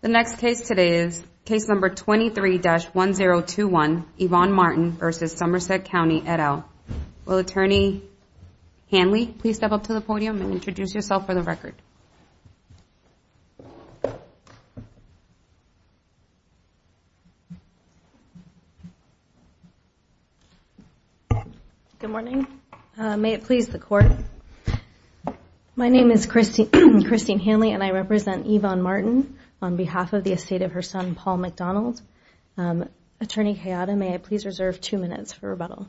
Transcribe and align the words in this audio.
The 0.00 0.08
next 0.08 0.38
case 0.38 0.60
today 0.60 1.00
is 1.00 1.20
case 1.44 1.66
number 1.66 1.90
23-1021, 1.90 4.04
Yvonne 4.18 4.52
Martin 4.52 4.92
v. 4.92 5.26
Somerset 5.26 5.86
County, 5.86 6.22
et 6.24 6.38
al. 6.38 6.64
Will 7.26 7.38
Attorney 7.38 8.04
Hanley 8.92 9.26
please 9.26 9.56
step 9.56 9.72
up 9.72 9.88
to 9.88 9.94
the 9.94 10.00
podium 10.00 10.40
and 10.40 10.52
introduce 10.52 10.94
yourself 10.94 11.26
for 11.26 11.34
the 11.34 11.42
record. 11.42 11.74
Good 21.98 22.10
morning. 22.10 22.46
Uh, 22.96 23.16
may 23.16 23.32
it 23.32 23.42
please 23.42 23.66
the 23.66 23.80
Court. 23.80 24.12
My 25.74 25.88
name 25.88 26.12
is 26.12 26.26
Christine 26.26 27.40
Hanley 27.40 27.72
and 27.72 27.82
I 27.82 27.90
represent 27.90 28.46
Yvonne 28.46 28.80
Martin 28.80 29.36
on 29.60 29.76
behalf 29.76 30.12
of 30.12 30.24
the 30.24 30.32
estate 30.32 30.62
of 30.62 30.72
her 30.72 30.82
son, 30.82 31.14
Paul 31.14 31.38
McDonald. 31.38 32.00
Um, 32.56 32.88
Attorney 33.20 33.54
Hayata, 33.54 33.96
may 33.96 34.14
I 34.14 34.18
please 34.18 34.46
reserve 34.46 34.80
two 34.80 34.98
minutes 34.98 35.32
for 35.32 35.50
rebuttal? 35.50 35.88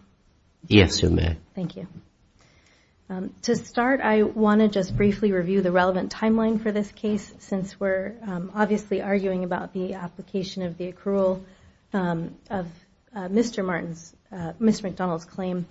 Yes, 0.68 1.02
you 1.02 1.10
may. 1.10 1.38
Thank 1.56 1.76
you. 1.76 1.88
Um, 3.10 3.34
to 3.44 3.56
start, 3.56 4.02
I 4.02 4.24
want 4.24 4.62
to 4.62 4.68
just 4.68 4.96
briefly 4.96 5.32
review 5.32 5.62
the 5.62 5.72
relevant 5.72 6.14
timeline 6.14 6.62
for 6.62 6.72
this 6.72 6.92
case 6.92 7.34
since 7.40 7.80
we're 7.80 8.16
um, 8.22 8.52
obviously 8.54 9.02
arguing 9.02 9.44
about 9.44 9.74
the 9.74 9.96
application 9.96 10.64
of 10.64 10.78
the 10.78 10.92
accrual 10.92 11.42
of 11.92 12.68
uh, 13.16 13.28
Mr. 13.28 13.66
Martin's, 13.66 14.16
uh, 14.32 14.54
Mr. 14.62 14.84
McDonald's 14.84 15.26
claim. 15.26 15.66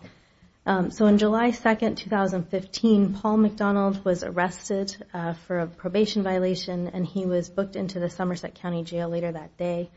Um, 0.67 0.91
so 0.91 1.07
on 1.07 1.19
July 1.19 1.51
2, 1.51 1.95
2015, 1.95 3.15
Paul 3.15 3.39
McDonald 3.39 4.05
was 4.05 4.23
arrested 4.23 4.95
uh, 5.15 5.33
for 5.33 5.61
a 5.61 5.67
probation 5.67 6.23
violation 6.23 6.89
and 6.89 7.07
he 7.07 7.25
was 7.25 7.49
booked 7.49 7.75
into 7.75 8.01
the 8.01 8.11
Somerset 8.11 8.55
County 8.55 8.85
Jail 8.85 9.09
later 9.09 9.33
that 9.33 9.57
day. 9.57 9.91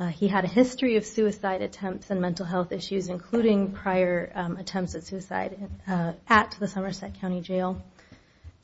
Uh, 0.00 0.08
he 0.08 0.28
had 0.28 0.44
a 0.44 0.48
history 0.48 0.96
of 0.96 1.04
suicide 1.04 1.60
attempts 1.60 2.10
and 2.10 2.20
mental 2.20 2.46
health 2.46 2.70
issues, 2.70 3.08
including 3.08 3.72
prior 3.72 4.30
um, 4.34 4.56
attempts 4.56 4.94
at 4.94 5.04
suicide 5.04 5.68
uh, 5.88 6.12
at 6.28 6.56
the 6.60 6.68
Somerset 6.68 7.20
County 7.20 7.40
Jail. 7.40 7.82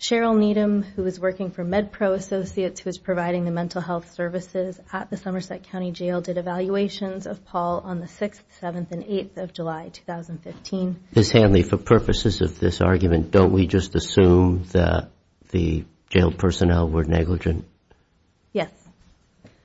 Cheryl 0.01 0.37
Needham, 0.37 0.83
who 0.83 1.03
was 1.03 1.19
working 1.19 1.51
for 1.51 1.65
MedPro 1.65 2.15
Associates, 2.15 2.81
who 2.81 2.89
was 2.89 2.99
providing 2.99 3.45
the 3.45 3.51
mental 3.51 3.81
health 3.81 4.13
services 4.13 4.79
at 4.93 5.09
the 5.09 5.17
Somerset 5.17 5.65
County 5.71 5.93
Jail, 5.93 6.21
did 6.21 6.37
evaluations 6.37 7.27
of 7.27 7.45
Paul 7.45 7.81
on 7.85 8.01
the 8.01 8.07
6th, 8.07 8.43
7th, 8.61 8.91
and 8.91 9.05
8th 9.05 9.39
of 9.39 9.53
July 9.55 9.89
2015. 9.91 10.97
Ms. 11.15 11.31
Hanley, 11.31 11.63
for 11.63 11.79
purposes 11.79 12.43
of 12.43 12.59
this 12.59 12.81
argument, 12.81 13.31
don't 13.31 13.53
we 13.53 13.67
just 13.67 13.95
assume 13.95 14.65
that 14.73 15.11
the 15.51 15.85
jail 16.11 16.33
personnel 16.33 16.89
were 16.89 17.05
negligent? 17.05 17.65
Yes. 18.53 18.71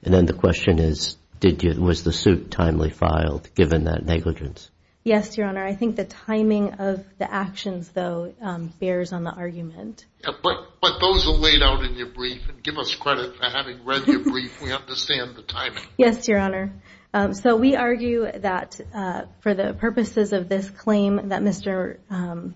And 0.03 0.14
then 0.14 0.25
the 0.25 0.33
question 0.33 0.80
is, 0.80 1.17
did 1.39 1.64
you 1.64 1.81
was 1.81 2.03
the 2.03 2.14
suit 2.14 2.52
timely 2.52 2.91
filed 2.91 3.49
given 3.55 3.86
that 3.86 4.05
negligence? 4.05 4.69
Yes, 5.09 5.35
Your 5.39 5.47
Honor. 5.47 5.65
I 5.65 5.73
think 5.73 5.95
the 5.95 6.05
timing 6.05 6.73
of 6.73 7.03
the 7.17 7.33
actions, 7.33 7.89
though, 7.89 8.31
um, 8.43 8.71
bears 8.79 9.11
on 9.11 9.23
the 9.23 9.31
argument. 9.31 10.05
But 10.23 10.99
those 11.02 11.27
are 11.27 11.31
laid 11.31 11.63
out 11.63 11.83
in 11.83 11.95
your 11.95 12.09
brief. 12.09 12.47
And 12.47 12.61
give 12.61 12.77
us 12.77 12.93
credit 12.93 13.35
for 13.35 13.45
having 13.45 13.83
read 13.85 14.05
your 14.05 14.23
brief. 14.23 14.61
We 14.61 14.71
understand 14.71 15.35
the 15.35 15.41
timing. 15.41 15.81
Yes, 15.97 16.27
Your 16.27 16.37
Honor. 16.37 16.71
Um, 17.11 17.33
so 17.33 17.55
we 17.55 17.75
argue 17.75 18.31
that 18.31 18.80
uh, 18.93 19.23
for 19.39 19.55
the 19.55 19.73
purposes 19.73 20.31
of 20.31 20.47
this 20.47 20.69
claim, 20.69 21.30
that 21.30 21.41
Mr. 21.41 21.97
Um, 22.11 22.53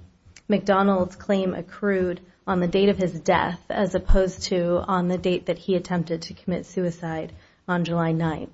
McDonald's 0.47 1.15
claim 1.15 1.55
accrued 1.55 2.21
on 2.45 2.59
the 2.59 2.67
date 2.67 2.89
of 2.89 2.99
his 2.99 3.19
death 3.19 3.59
as 3.71 3.95
opposed 3.95 4.43
to 4.43 4.77
on 4.87 5.07
the 5.07 5.17
date 5.17 5.47
that 5.47 5.57
he 5.57 5.73
attempted 5.73 6.21
to 6.23 6.35
commit 6.35 6.67
suicide 6.67 7.33
on 7.67 7.83
July 7.83 8.13
9th. 8.13 8.49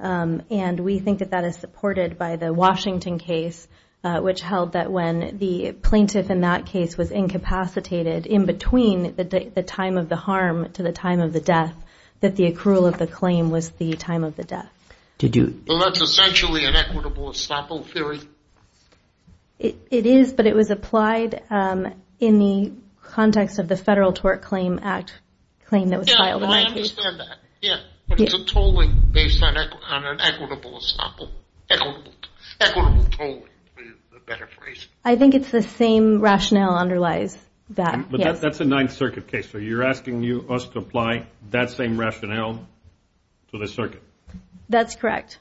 Um, 0.00 0.42
and 0.50 0.78
we 0.80 0.98
think 0.98 1.18
that 1.20 1.30
that 1.30 1.44
is 1.44 1.56
supported 1.56 2.18
by 2.18 2.36
the 2.36 2.52
Washington 2.52 3.18
case, 3.18 3.66
uh, 4.04 4.20
which 4.20 4.40
held 4.40 4.72
that 4.72 4.92
when 4.92 5.38
the 5.38 5.72
plaintiff 5.72 6.30
in 6.30 6.42
that 6.42 6.66
case 6.66 6.96
was 6.96 7.10
incapacitated 7.10 8.26
in 8.26 8.46
between 8.46 9.14
the 9.16 9.64
time 9.66 9.98
of 9.98 10.08
the 10.08 10.16
harm 10.16 10.70
to 10.72 10.82
the 10.82 10.92
time 10.92 11.20
of 11.20 11.32
the 11.32 11.40
death, 11.40 11.74
that 12.20 12.36
the 12.36 12.50
accrual 12.50 12.86
of 12.86 12.98
the 12.98 13.06
claim 13.06 13.50
was 13.50 13.70
the 13.70 13.92
time 13.94 14.24
of 14.24 14.36
the 14.36 14.44
death. 14.44 14.70
Well, 15.66 15.78
that's 15.80 16.00
essentially 16.00 16.64
an 16.64 16.76
equitable 16.76 17.30
estoppel 17.30 17.84
theory. 17.84 18.20
It 19.58 20.06
is, 20.06 20.32
but 20.32 20.46
it 20.46 20.54
was 20.54 20.70
applied 20.70 21.42
um, 21.50 21.92
in 22.20 22.38
the 22.38 22.72
context 23.02 23.58
of 23.58 23.66
the 23.66 23.76
Federal 23.76 24.12
Tort 24.12 24.42
Claim 24.42 24.78
Act 24.80 25.12
claim 25.66 25.88
that 25.88 25.98
was 25.98 26.14
filed 26.14 26.44
in 26.44 26.50
that 26.50 26.68
case. 26.72 26.94
Yeah, 26.96 27.02
I 27.02 27.08
understand 27.08 27.20
that. 27.20 27.38
Yeah. 27.60 27.80
But 28.08 28.20
it's 28.20 28.34
a 28.34 28.44
tolling 28.44 29.10
based 29.12 29.42
on 29.42 29.56
an 29.56 30.20
equitable 30.20 30.80
estoppel. 30.80 31.30
Equitable 32.60 33.04
tolling, 33.10 33.42
a 34.16 34.20
better 34.20 34.46
phrase. 34.46 34.86
I 35.04 35.16
think 35.16 35.34
it's 35.34 35.50
the 35.50 35.62
same 35.62 36.20
rationale 36.20 36.76
underlies 36.76 37.36
that. 37.70 38.10
But 38.10 38.40
that's 38.40 38.60
a 38.60 38.64
Ninth 38.64 38.92
Circuit 38.92 39.28
case. 39.28 39.50
So 39.50 39.58
you're 39.58 39.84
asking 39.84 40.24
us 40.50 40.66
to 40.68 40.78
apply 40.78 41.26
that 41.50 41.70
same 41.70 42.00
rationale 42.00 42.66
to 43.52 43.58
the 43.58 43.68
circuit? 43.68 44.02
That's 44.68 44.96
correct. 44.96 45.38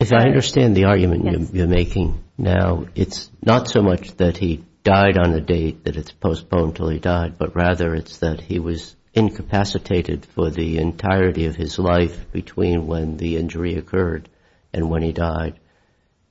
If 0.00 0.12
I 0.12 0.28
understand 0.28 0.76
the 0.76 0.84
argument 0.84 1.52
you're 1.52 1.66
making 1.66 2.22
now, 2.36 2.86
it's 2.94 3.30
not 3.44 3.68
so 3.68 3.82
much 3.82 4.16
that 4.18 4.36
he 4.36 4.64
died 4.84 5.18
on 5.18 5.34
a 5.34 5.40
date 5.40 5.84
that 5.84 5.96
it's 5.96 6.12
postponed 6.12 6.70
until 6.70 6.88
he 6.88 7.00
died, 7.00 7.36
but 7.36 7.56
rather 7.56 7.94
it's 7.96 8.18
that 8.18 8.40
he 8.40 8.60
was 8.60 8.94
incapacitated 9.18 10.24
for 10.24 10.50
the 10.50 10.78
entirety 10.78 11.46
of 11.46 11.56
his 11.56 11.78
life 11.78 12.30
between 12.32 12.86
when 12.86 13.16
the 13.16 13.36
injury 13.36 13.74
occurred 13.74 14.28
and 14.72 14.88
when 14.88 15.02
he 15.02 15.12
died. 15.12 15.58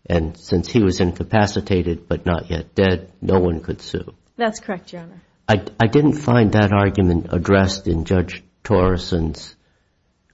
And 0.06 0.38
since 0.38 0.70
he 0.70 0.82
was 0.82 1.02
incapacitated 1.02 2.08
but 2.08 2.26
not 2.26 2.50
yet 2.50 2.74
dead, 2.76 3.12
no 3.22 3.40
one 3.40 3.60
could 3.60 3.82
sue. 3.82 4.14
That's 4.38 4.62
correct, 4.62 4.94
Your 4.94 5.02
Honor. 5.02 5.22
I 5.50 5.88
didn't 5.88 6.14
find 6.14 6.54
that 6.54 6.74
argument 6.74 7.28
addressed 7.30 7.88
in 7.88 8.04
Judge 8.04 8.44
Torresen's 8.64 9.56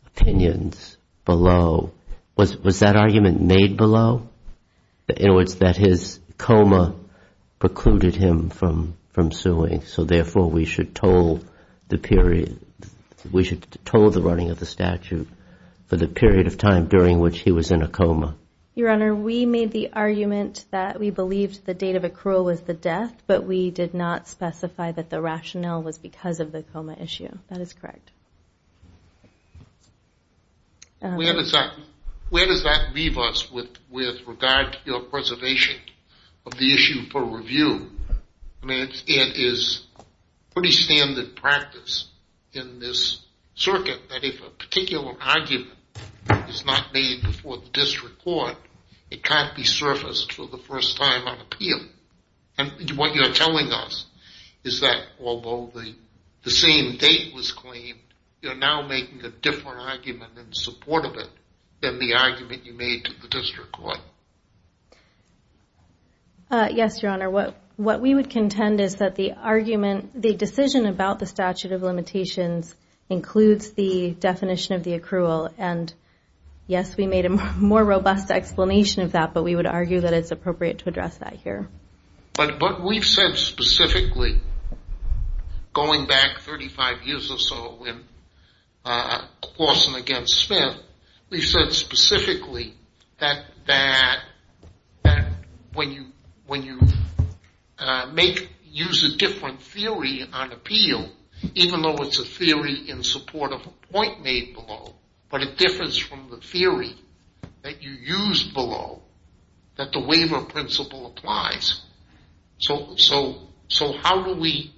opinions 0.08 0.98
below. 1.26 1.92
Was 2.36 2.80
that 2.80 2.96
argument 2.96 3.42
made 3.42 3.78
below? 3.78 4.28
In 5.08 5.26
other 5.26 5.36
words, 5.36 5.56
that 5.56 5.78
his 5.78 6.20
coma 6.38 6.96
precluded 7.60 8.16
him 8.16 8.50
from 8.50 8.96
suing, 9.32 9.84
so 9.86 10.04
therefore 10.04 10.50
we 10.50 10.66
should 10.66 10.96
toll 10.96 11.42
the 11.90 11.98
period, 11.98 12.60
we 13.32 13.44
should 13.44 13.66
toll 13.86 14.10
the 14.10 14.22
running 14.22 14.50
of 14.50 14.60
the 14.60 14.66
statute 14.66 15.28
for 15.88 15.98
the 15.98 16.08
period 16.08 16.48
of 16.48 16.58
time 16.58 16.88
during 16.88 17.20
which 17.20 17.40
he 17.40 17.52
was 17.52 17.72
in 17.72 17.82
a 17.82 17.88
coma. 17.88 18.36
Your 18.76 18.90
Honor, 18.90 19.14
we 19.14 19.46
made 19.46 19.72
the 19.72 19.92
argument 19.94 20.66
that 20.72 21.00
we 21.00 21.12
believed 21.12 21.66
the 21.66 21.76
date 21.76 21.96
of 21.96 22.02
accrual 22.02 22.44
was 22.44 22.62
the 22.62 22.74
death, 22.74 23.14
but 23.28 23.46
we 23.46 23.70
did 23.70 23.94
not 23.94 24.28
specify 24.28 24.92
that 24.92 25.12
the 25.12 25.22
rationale 25.22 25.84
was 25.84 26.00
because 26.00 26.40
of 26.40 26.52
the 26.52 26.64
coma 26.64 26.94
issue. 27.00 27.30
That 27.50 27.62
is 27.62 27.74
correct. 27.74 28.10
Um, 31.04 31.18
where 31.18 31.34
does 32.48 32.64
that 32.64 32.94
leave 32.96 33.18
us 33.18 33.52
with 33.52 34.18
regard 34.26 34.74
to 34.74 34.80
your 34.86 35.02
preservation 35.02 35.76
of 36.46 36.54
the 36.58 36.74
issue 36.74 37.10
for 37.12 37.24
review? 37.24 37.92
I 38.64 38.66
mean, 38.66 38.88
it 39.06 39.38
is 39.38 39.86
pretty 40.54 40.72
standard 40.72 41.36
practice 41.36 42.08
in 42.54 42.80
this 42.80 43.22
circuit 43.56 44.00
that 44.10 44.24
if 44.24 44.42
a 44.42 44.50
particular 44.50 45.14
argument 45.20 45.78
is 46.48 46.66
not 46.66 46.94
made 46.94 47.22
before 47.24 47.58
the 47.58 47.70
district 47.70 48.24
court, 48.24 48.56
it 49.10 49.24
can't 49.24 49.56
be 49.56 49.64
surfaced 49.64 50.34
for 50.34 50.48
the 50.48 50.58
first 50.58 50.98
time 50.98 51.28
on 51.28 51.40
appeal. 51.40 51.80
And 52.58 52.92
what 52.98 53.16
you're 53.16 53.34
telling 53.34 53.72
us 53.72 54.06
is 54.64 54.82
that 54.82 55.02
although 55.20 55.72
the 56.44 56.52
same 56.52 56.98
date 56.98 57.34
was 57.34 57.52
claimed, 57.52 58.00
you're 58.42 58.56
now 58.56 58.86
making 58.86 59.24
a 59.24 59.30
different 59.30 59.80
argument 59.80 60.38
in 60.38 60.54
support 60.54 61.06
of 61.06 61.16
it 61.16 61.30
than 61.82 62.00
the 62.00 62.14
argument 62.14 62.66
you 62.66 62.74
made 62.74 63.06
to 63.06 63.14
the 63.22 63.28
district 63.28 63.72
court. 63.72 63.98
Uh, 66.50 66.70
yes, 66.72 67.02
Your 67.02 67.12
Honor. 67.12 67.54
What 67.76 68.02
we 68.02 68.14
would 68.14 68.30
contend 68.30 68.80
is 68.80 68.98
that 68.98 69.16
the 69.16 69.34
argument, 69.34 70.22
the 70.22 70.36
decision 70.36 70.86
about 70.86 71.20
the 71.20 71.26
statute 71.26 71.72
of 71.72 71.82
limitations 71.82 72.74
includes 73.10 73.72
the 73.72 74.12
definition 74.12 74.76
of 74.76 74.84
the 74.84 74.98
accrual. 75.00 75.52
And 75.58 75.92
yes, 76.68 76.96
we 76.96 77.08
made 77.08 77.26
a 77.26 77.30
more 77.58 77.84
robust 77.84 78.30
explanation 78.30 79.02
of 79.02 79.14
that, 79.14 79.34
but 79.34 79.44
we 79.44 79.56
would 79.56 79.66
argue 79.66 80.02
that 80.02 80.14
it's 80.14 80.32
appropriate 80.32 80.80
to 80.80 80.90
address 80.90 81.18
that 81.18 81.34
here. 81.34 81.68
But 82.36 82.84
we've 82.84 83.06
said 83.06 83.38
specifically, 83.38 84.42
going 85.74 86.08
back 86.08 86.42
35 86.42 87.04
years 87.04 87.32
or 87.32 87.38
so 87.38 87.86
in 87.86 88.04
uh, 88.86 89.28
Clauson 89.42 89.96
against 90.00 90.34
Smith, 90.34 90.78
we've 91.30 91.44
said 91.44 91.74
specifically 91.74 92.74
that 93.20 93.46
when 95.74 95.92
you 96.64 96.80
Uh, 97.84 98.06
use 98.64 99.04
a 99.04 99.18
different 99.18 99.62
theory 99.62 100.26
on 100.32 100.52
appeal, 100.52 101.10
even 101.54 101.82
though 101.82 101.98
it's 101.98 102.18
a 102.20 102.24
theory 102.24 102.90
in 102.90 103.04
support 103.04 103.52
of 103.52 103.62
a 103.66 103.92
point 103.92 104.24
made 104.24 104.54
below, 104.54 104.94
but 105.30 105.42
it 105.42 105.58
differs 105.58 105.98
from 105.98 106.30
the 106.30 106.38
theory 106.38 106.96
that 107.62 107.84
you 107.84 107.92
used 107.92 108.54
below, 108.54 109.02
that 109.76 109.92
the 109.92 110.00
waiver 110.00 110.42
principle 110.42 111.08
applies. 111.08 111.82
So 112.58 112.96
how 114.02 114.24
do 114.24 114.40
we 114.40 114.74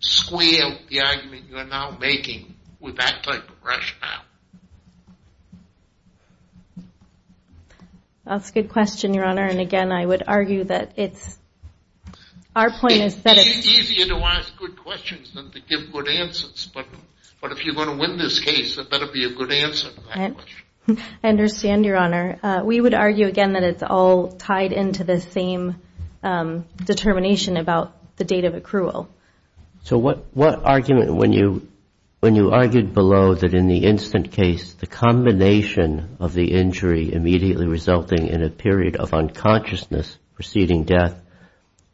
square 0.00 0.78
the 0.90 1.00
argument 1.00 1.46
you're 1.48 1.64
now 1.64 1.96
making 1.98 2.54
with 2.78 2.96
that 2.98 3.22
type 3.22 3.48
of 3.48 3.56
rationale? 3.64 4.24
That's 8.26 8.50
a 8.50 8.52
good 8.52 8.68
question, 8.70 9.14
Your 9.14 9.24
Honor. 9.24 9.46
And 9.46 9.60
again, 9.60 9.92
I 9.92 10.04
would 10.04 10.22
argue 10.26 10.64
that 10.64 10.92
it's, 10.96 11.38
our 12.56 12.70
point 12.78 13.00
is 13.00 13.22
that 13.22 13.36
it's... 13.38 13.58
It's 13.58 13.66
easier 13.66 14.06
to 14.06 14.16
ask 14.16 14.56
good 14.56 14.76
questions 14.76 15.32
than 15.32 15.50
to 15.50 15.60
give 15.60 15.92
good 15.92 16.08
answers. 16.08 16.70
But 16.74 17.52
if 17.52 17.64
you're 17.64 17.74
going 17.74 17.90
to 17.90 17.96
win 17.96 18.16
this 18.16 18.40
case, 18.40 18.76
there 18.76 18.84
better 18.84 19.06
be 19.12 19.24
a 19.24 19.34
good 19.34 19.52
answer 19.52 19.90
to 19.90 20.00
that 20.14 20.34
question. 20.34 20.64
I 21.22 21.28
understand, 21.28 21.84
Your 21.84 21.96
Honor. 21.96 22.38
Uh, 22.42 22.62
we 22.64 22.80
would 22.80 22.94
argue, 22.94 23.26
again, 23.26 23.54
that 23.54 23.62
it's 23.62 23.82
all 23.82 24.32
tied 24.32 24.72
into 24.72 25.04
the 25.04 25.20
same 25.20 25.76
um, 26.22 26.66
determination 26.84 27.56
about 27.56 27.94
the 28.16 28.24
date 28.24 28.44
of 28.44 28.54
accrual. 28.54 29.08
So 29.82 29.98
what 29.98 30.64
argument, 30.64 31.14
when 31.14 31.32
you 31.32 32.50
argued 32.50 32.94
below 32.94 33.34
that 33.34 33.54
in 33.54 33.66
the 33.66 33.84
instant 33.84 34.32
case, 34.32 34.74
the 34.74 34.86
combination 34.86 36.16
of 36.20 36.32
the 36.32 36.52
injury 36.52 37.12
immediately 37.12 37.66
resulting 37.66 38.28
in 38.28 38.42
a 38.42 38.50
period 38.50 38.96
of 38.96 39.12
unconsciousness 39.12 40.18
preceding 40.34 40.84
death 40.84 41.20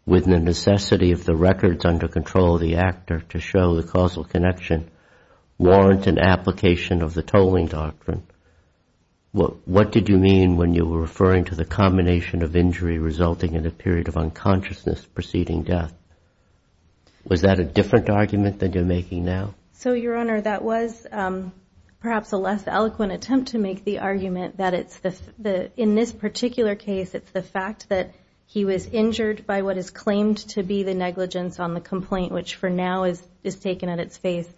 with 0.06 0.24
the 0.24 0.38
necessity 0.38 1.12
of 1.12 1.24
the 1.24 1.36
records 1.36 1.84
under 1.84 2.08
control 2.08 2.54
of 2.54 2.60
the 2.60 2.76
actor 2.76 3.20
to 3.28 3.38
show 3.38 3.74
the 3.74 3.86
causal 3.86 4.24
connection 4.24 4.90
warrant 5.58 6.06
an 6.06 6.18
application 6.18 7.02
of 7.02 7.12
the 7.12 7.22
tolling 7.22 7.66
doctrine, 7.66 8.22
what 9.32 9.92
did 9.92 10.08
you 10.08 10.16
mean 10.16 10.56
when 10.56 10.74
you 10.74 10.84
were 10.86 11.00
referring 11.00 11.44
to 11.44 11.54
the 11.54 11.64
combination 11.64 12.42
of 12.42 12.56
injury 12.56 12.98
resulting 12.98 13.54
in 13.54 13.64
a 13.64 13.70
period 13.70 14.08
of 14.08 14.16
unconsciousness 14.16 15.04
preceding 15.04 15.62
death? 15.62 15.92
Was 17.24 17.42
that 17.42 17.60
a 17.60 17.64
different 17.64 18.10
argument 18.10 18.58
than 18.58 18.72
you're 18.72 18.84
making 18.84 19.24
now? 19.24 19.54
So, 19.74 19.92
Your 19.92 20.16
Honor, 20.16 20.40
that 20.40 20.62
was 20.62 21.06
um, 21.12 21.52
perhaps 22.00 22.32
a 22.32 22.38
less 22.38 22.64
eloquent 22.66 23.12
attempt 23.12 23.52
to 23.52 23.58
make 23.58 23.84
the 23.84 24.00
argument 24.00 24.56
that 24.56 24.74
it's 24.74 24.98
the, 25.38 25.70
in 25.76 25.94
this 25.94 26.10
particular 26.12 26.74
case, 26.74 27.14
it's 27.14 27.30
the 27.30 27.42
fact 27.42 27.88
that 27.90 28.12
he 28.52 28.64
was 28.64 28.84
injured 28.86 29.46
by 29.46 29.62
what 29.62 29.78
is 29.78 29.90
claimed 29.90 30.38
to 30.38 30.64
be 30.64 30.82
the 30.82 30.92
negligence 30.92 31.60
on 31.60 31.72
the 31.72 31.80
complaint, 31.80 32.32
which 32.32 32.56
for 32.56 32.68
now 32.68 33.04
is 33.04 33.22
taken 33.60 33.88
at 33.88 34.00
its 34.00 34.16
face, 34.16 34.52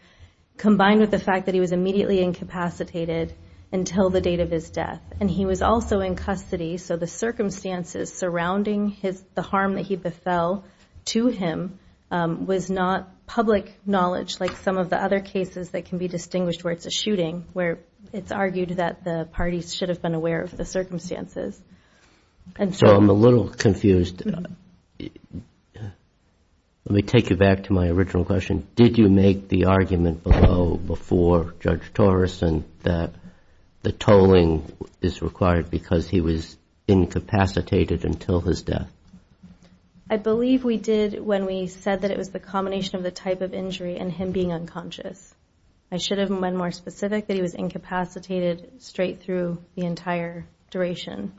combined 0.56 1.00
with 1.00 1.10
the 1.10 1.18
fact 1.18 1.44
that 1.44 1.54
he 1.54 1.60
was 1.60 1.72
immediately 1.72 2.22
incapacitated 2.22 3.34
until 3.70 4.08
the 4.08 4.22
date 4.22 4.40
of 4.40 4.50
his 4.50 4.70
death. 4.70 5.02
And 5.20 5.30
he 5.30 5.44
was 5.44 5.60
also 5.60 6.00
in 6.00 6.16
custody, 6.16 6.78
so 6.78 6.96
the 6.96 7.06
circumstances 7.06 8.10
surrounding 8.10 8.88
his 8.88 9.22
the 9.34 9.42
harm 9.42 9.74
that 9.74 9.84
he 9.84 9.96
befell 9.96 10.64
to 11.06 11.26
him 11.26 11.78
um, 12.10 12.46
was 12.46 12.70
not 12.70 13.26
public 13.26 13.78
knowledge 13.84 14.40
like 14.40 14.56
some 14.56 14.78
of 14.78 14.88
the 14.88 14.96
other 14.96 15.20
cases 15.20 15.68
that 15.72 15.84
can 15.84 15.98
be 15.98 16.08
distinguished 16.08 16.64
where 16.64 16.72
it's 16.72 16.86
a 16.86 16.90
shooting, 16.90 17.44
where 17.52 17.78
it's 18.10 18.32
argued 18.32 18.70
that 18.70 19.04
the 19.04 19.28
parties 19.32 19.74
should 19.74 19.90
have 19.90 20.00
been 20.00 20.14
aware 20.14 20.40
of 20.40 20.56
the 20.56 20.64
circumstances. 20.64 21.60
So 22.72 22.86
I'm 22.86 23.08
a 23.08 23.14
little 23.14 23.48
confused. 23.48 24.18
Mm-hmm. 24.18 24.52
Let 26.84 26.94
me 26.96 27.02
take 27.02 27.30
you 27.30 27.36
back 27.36 27.64
to 27.64 27.72
my 27.72 27.88
original 27.88 28.24
question. 28.24 28.66
Did 28.74 28.98
you 28.98 29.08
make 29.08 29.48
the 29.48 29.66
argument 29.66 30.24
below 30.24 30.76
before 30.76 31.54
Judge 31.60 31.92
Torresen 31.94 32.64
that 32.82 33.12
the 33.82 33.92
tolling 33.92 34.70
is 35.00 35.22
required 35.22 35.70
because 35.70 36.08
he 36.08 36.20
was 36.20 36.56
incapacitated 36.88 38.04
until 38.04 38.40
his 38.40 38.62
death? 38.62 38.90
I 40.10 40.16
believe 40.16 40.64
we 40.64 40.76
did 40.76 41.24
when 41.24 41.46
we 41.46 41.68
said 41.68 42.02
that 42.02 42.10
it 42.10 42.18
was 42.18 42.30
the 42.30 42.40
combination 42.40 42.96
of 42.96 43.02
the 43.02 43.10
type 43.10 43.40
of 43.40 43.54
injury 43.54 43.96
and 43.96 44.12
him 44.12 44.32
being 44.32 44.52
unconscious. 44.52 45.34
I 45.90 45.98
should 45.98 46.18
have 46.18 46.28
been 46.28 46.56
more 46.56 46.72
specific 46.72 47.28
that 47.28 47.34
he 47.34 47.42
was 47.42 47.54
incapacitated 47.54 48.82
straight 48.82 49.22
through 49.22 49.62
the 49.76 49.86
entire 49.86 50.46
duration. 50.70 51.32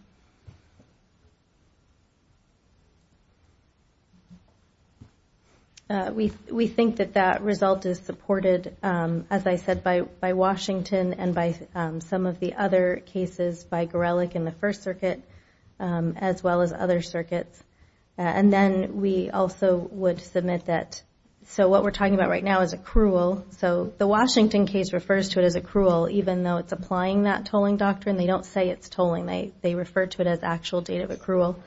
Uh, 5.94 6.12
we 6.12 6.66
think 6.66 6.96
that 6.96 7.14
that 7.14 7.44
result 7.44 7.86
is 7.86 8.00
supported, 8.00 8.76
um, 8.82 9.28
as 9.30 9.46
I 9.46 9.58
said, 9.58 9.84
by 9.84 10.34
Washington 10.34 11.14
and 11.14 11.36
by 11.36 11.56
um, 11.76 12.02
some 12.02 12.26
of 12.26 12.40
the 12.40 12.56
other 12.56 13.04
cases 13.06 13.64
by 13.64 13.86
Gorelick 13.86 14.34
in 14.34 14.44
the 14.44 14.52
First 14.52 14.82
Circuit, 14.82 15.22
um, 15.80 16.16
as 16.18 16.42
well 16.42 16.62
as 16.64 16.74
other 16.74 17.04
circuits. 17.04 17.62
Uh, 18.18 18.24
and 18.24 18.52
then 18.52 19.02
we 19.02 19.30
also 19.30 19.88
would 19.92 20.20
submit 20.20 20.66
that, 20.66 21.00
so 21.50 21.70
what 21.70 21.84
we're 21.84 21.92
talking 21.92 22.16
about 22.16 22.30
right 22.30 22.44
now 22.44 22.62
is 22.62 22.74
accrual. 22.74 23.44
So 23.60 23.94
the 23.96 24.08
Washington 24.08 24.66
case 24.66 24.94
refers 24.94 25.30
to 25.30 25.42
it 25.42 25.46
as 25.46 25.56
accrual, 25.56 26.10
even 26.10 26.42
though 26.42 26.58
it's 26.58 26.72
applying 26.72 27.24
that 27.24 27.46
tolling 27.46 27.78
doctrine. 27.78 28.18
They 28.18 28.26
don't 28.26 28.48
say 28.48 28.70
it's 28.70 28.90
tolling. 28.90 29.28
They 29.62 29.76
refer 29.76 30.08
to 30.08 30.22
it 30.22 30.28
as 30.28 30.42
actual 30.42 30.82
date 30.82 31.02
of 31.02 31.12
accrual. 31.12 31.58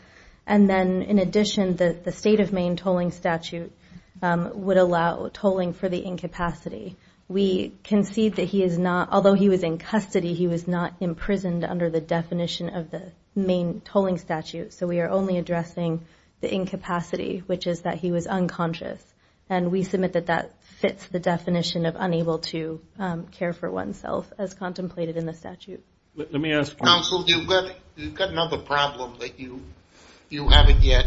And 0.49 0.69
then 0.69 1.03
in 1.03 1.21
addition, 1.21 1.77
the 1.77 2.11
state 2.11 2.41
of 2.41 2.53
Maine 2.53 2.75
tolling 2.75 3.13
statute 3.13 3.73
Um, 4.23 4.65
would 4.65 4.79
allow 4.79 5.29
tolling 5.33 5.75
for 5.75 5.91
the 5.91 6.03
incapacity. 6.03 6.97
We 7.29 7.73
concede 7.85 8.37
that 8.37 8.45
he 8.45 8.63
is 8.63 8.79
not, 8.79 9.11
although 9.13 9.35
he 9.35 9.49
was 9.49 9.63
in 9.63 9.77
custody, 9.79 10.33
he 10.33 10.47
was 10.47 10.67
not 10.67 10.95
imprisoned 11.01 11.65
under 11.65 11.91
the 11.91 12.01
definition 12.01 12.75
of 12.75 12.91
the 12.91 13.13
Maine 13.35 13.83
tolling 13.85 14.17
statute. 14.17 14.73
So 14.73 14.87
we 14.87 15.01
are 15.01 15.11
only 15.11 15.37
addressing 15.37 16.07
the 16.41 16.53
incapacity, 16.53 17.43
which 17.47 17.67
is 17.67 17.83
that 17.83 17.99
he 17.99 18.11
was 18.11 18.27
unconscious. 18.27 19.05
And 19.49 19.71
we 19.71 19.83
submit 19.83 20.15
that 20.15 20.27
that 20.27 20.53
fits 20.81 21.07
the 21.09 21.21
definition 21.21 21.87
of 21.87 21.97
unable 21.97 22.39
to 22.39 22.81
um, 22.99 23.27
care 23.29 23.53
for 23.53 23.71
oneself 23.71 24.33
as 24.39 24.55
contemplated 24.55 25.17
in 25.17 25.27
the 25.27 25.35
statute. 25.35 25.85
Let 26.17 26.33
me 26.33 26.53
ask 26.53 26.73
you. 26.73 26.85
Counsel, 26.85 27.25
you've 27.27 27.47
got 27.47 28.31
another 28.31 28.59
problem 28.59 29.19
that 29.21 29.39
you 29.39 29.61
you 30.31 30.49
haven't 30.49 30.83
yet 30.83 31.07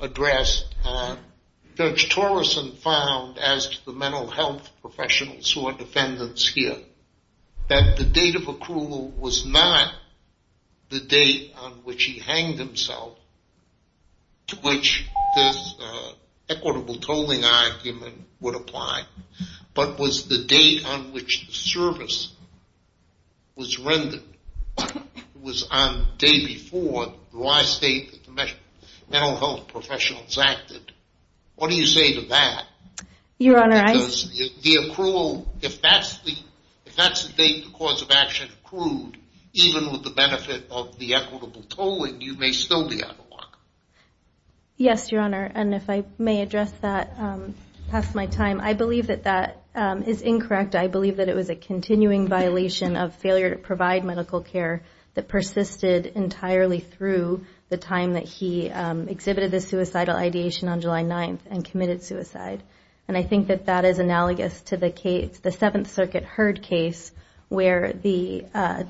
addressed. 0.00 0.74
Uh, 0.84 1.16
Judge 1.80 2.10
Torresen 2.10 2.76
found, 2.76 3.38
as 3.38 3.66
to 3.66 3.86
the 3.86 3.92
mental 3.94 4.26
health 4.26 4.68
professionals 4.82 5.50
who 5.50 5.66
are 5.66 5.72
defendants 5.72 6.46
here, 6.46 6.76
that 7.68 7.96
the 7.96 8.04
date 8.04 8.36
of 8.36 8.42
accrual 8.42 9.16
was 9.16 9.46
not 9.46 9.90
the 10.90 11.00
date 11.00 11.54
on 11.58 11.72
which 11.84 12.04
he 12.04 12.18
hanged 12.18 12.58
himself, 12.58 13.16
to 14.48 14.56
which 14.56 15.08
this 15.34 15.74
uh, 15.80 16.12
equitable 16.50 16.96
tolling 16.96 17.46
argument 17.46 18.26
would 18.40 18.56
apply, 18.56 19.04
but 19.72 19.98
was 19.98 20.28
the 20.28 20.44
date 20.44 20.84
on 20.84 21.14
which 21.14 21.46
the 21.46 21.54
service 21.54 22.30
was 23.56 23.78
rendered. 23.78 24.22
It 24.76 25.02
was 25.40 25.66
on 25.70 26.00
the 26.00 26.26
day 26.26 26.44
before 26.44 27.14
the 27.32 27.38
last 27.38 27.80
date 27.80 28.12
that 28.12 28.24
the 28.24 28.32
mental 29.10 29.36
health 29.36 29.68
professionals 29.68 30.36
acted. 30.36 30.92
What 31.60 31.68
do 31.68 31.76
you 31.76 31.84
say 31.84 32.14
to 32.14 32.22
that? 32.28 32.64
Your 33.36 33.62
Honor, 33.62 33.76
I... 33.76 33.92
Because 33.92 34.30
the 34.62 34.76
accrual, 34.76 35.46
if 35.60 35.82
that's 35.82 36.16
the 36.20 37.32
date 37.36 37.66
the 37.66 37.70
cause 37.74 38.00
of 38.00 38.10
action 38.10 38.48
accrued, 38.64 39.18
even 39.52 39.92
with 39.92 40.02
the 40.02 40.08
benefit 40.08 40.70
of 40.70 40.98
the 40.98 41.14
equitable 41.14 41.62
tolling, 41.64 42.22
you 42.22 42.34
may 42.38 42.52
still 42.52 42.88
be 42.88 43.04
out 43.04 43.10
of 43.10 43.30
luck. 43.30 43.58
Yes, 44.78 45.12
Your 45.12 45.20
Honor. 45.20 45.52
And 45.54 45.74
if 45.74 45.90
I 45.90 46.04
may 46.16 46.40
address 46.40 46.72
that 46.80 47.12
um, 47.18 47.54
past 47.90 48.14
my 48.14 48.24
time, 48.24 48.62
I 48.62 48.72
believe 48.72 49.08
that 49.08 49.24
that 49.24 49.62
um, 49.74 50.04
is 50.04 50.22
incorrect. 50.22 50.74
I 50.74 50.86
believe 50.86 51.18
that 51.18 51.28
it 51.28 51.36
was 51.36 51.50
a 51.50 51.56
continuing 51.56 52.26
violation 52.26 52.96
of 52.96 53.14
failure 53.16 53.50
to 53.50 53.56
provide 53.56 54.02
medical 54.02 54.40
care 54.40 54.82
that 55.12 55.28
persisted 55.28 56.06
entirely 56.06 56.80
through 56.80 57.44
the 57.70 57.76
time 57.76 58.14
that 58.14 58.24
he 58.24 58.68
um, 58.68 59.08
exhibited 59.08 59.50
the 59.52 59.60
suicidal 59.60 60.16
ideation 60.16 60.68
on 60.68 60.80
July 60.80 61.04
9th 61.04 61.38
and 61.48 61.64
committed 61.64 62.02
suicide. 62.02 62.62
And 63.08 63.16
I 63.16 63.22
think 63.22 63.48
that 63.48 63.66
that 63.66 63.84
is 63.84 63.98
analogous 63.98 64.60
to 64.62 64.76
the 64.76 65.56
Seventh 65.56 65.90
Circuit 65.90 66.24
Heard 66.24 66.62
case, 66.62 67.10
where 67.48 67.86
uh, 67.86 68.84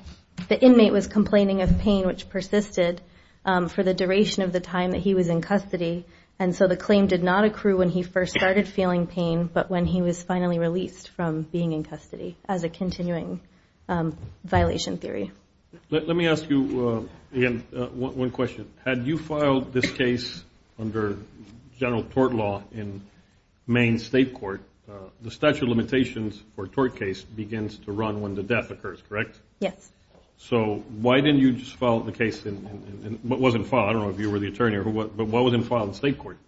the 0.48 0.58
inmate 0.60 0.92
was 0.92 1.06
complaining 1.06 1.62
of 1.62 1.78
pain 1.78 2.06
which 2.06 2.28
persisted 2.28 3.00
um, 3.44 3.68
for 3.68 3.82
the 3.82 3.94
duration 3.94 4.42
of 4.42 4.52
the 4.52 4.60
time 4.60 4.90
that 4.92 5.00
he 5.00 5.14
was 5.14 5.28
in 5.28 5.40
custody. 5.40 6.04
And 6.38 6.56
so 6.56 6.66
the 6.66 6.76
claim 6.76 7.06
did 7.06 7.22
not 7.22 7.44
accrue 7.44 7.76
when 7.76 7.90
he 7.90 8.02
first 8.02 8.34
started 8.34 8.66
feeling 8.66 9.06
pain, 9.06 9.48
but 9.52 9.70
when 9.70 9.84
he 9.84 10.00
was 10.00 10.22
finally 10.22 10.58
released 10.58 11.10
from 11.10 11.42
being 11.42 11.72
in 11.72 11.84
custody 11.84 12.36
as 12.48 12.64
a 12.64 12.70
continuing 12.70 13.40
um, 13.88 14.16
violation 14.44 14.96
theory. 14.96 15.32
Let 15.90 16.16
me 16.16 16.28
ask 16.28 16.48
you 16.48 17.08
uh, 17.34 17.36
again 17.36 17.64
uh, 17.76 17.86
one 17.86 18.30
question. 18.30 18.70
Had 18.84 19.06
you 19.06 19.18
filed 19.18 19.72
this 19.72 19.90
case 19.90 20.42
under 20.78 21.16
general 21.78 22.04
tort 22.04 22.32
law 22.32 22.62
in 22.72 23.02
Maine 23.66 23.98
State 23.98 24.34
Court, 24.34 24.60
uh, 24.88 24.94
the 25.22 25.30
statute 25.30 25.62
of 25.62 25.68
limitations 25.68 26.40
for 26.54 26.64
a 26.64 26.68
tort 26.68 26.96
case 26.96 27.22
begins 27.22 27.76
to 27.78 27.92
run 27.92 28.20
when 28.20 28.34
the 28.34 28.42
death 28.42 28.70
occurs, 28.70 29.00
correct? 29.08 29.38
Yes. 29.60 29.90
So 30.38 30.82
why 31.00 31.16
didn't 31.16 31.38
you 31.38 31.52
just 31.52 31.76
file 31.76 32.00
the 32.00 32.12
case 32.12 32.46
in 32.46 33.18
what 33.22 33.40
wasn't 33.40 33.66
filed? 33.66 33.90
I 33.90 33.92
don't 33.92 34.02
know 34.02 34.10
if 34.10 34.18
you 34.18 34.30
were 34.30 34.38
the 34.38 34.48
attorney 34.48 34.76
or 34.76 34.84
what, 34.84 35.16
but 35.16 35.26
why 35.26 35.40
wasn't 35.40 35.64
it 35.64 35.66
filed 35.66 35.88
in 35.88 35.94
state 35.94 36.18
court? 36.18 36.38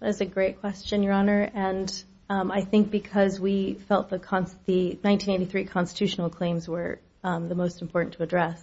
That 0.00 0.08
is 0.08 0.20
a 0.20 0.26
great 0.26 0.60
question, 0.60 1.02
Your 1.02 1.12
Honor. 1.12 1.50
And 1.54 2.04
um, 2.28 2.50
I 2.50 2.62
think 2.62 2.90
because 2.90 3.38
we 3.38 3.74
felt 3.74 4.10
the 4.10 4.18
1983 4.18 5.64
constitutional 5.64 6.30
claims 6.30 6.68
were 6.68 6.98
Um, 7.24 7.48
the 7.48 7.56
most 7.56 7.82
important 7.82 8.14
to 8.14 8.22
address, 8.22 8.62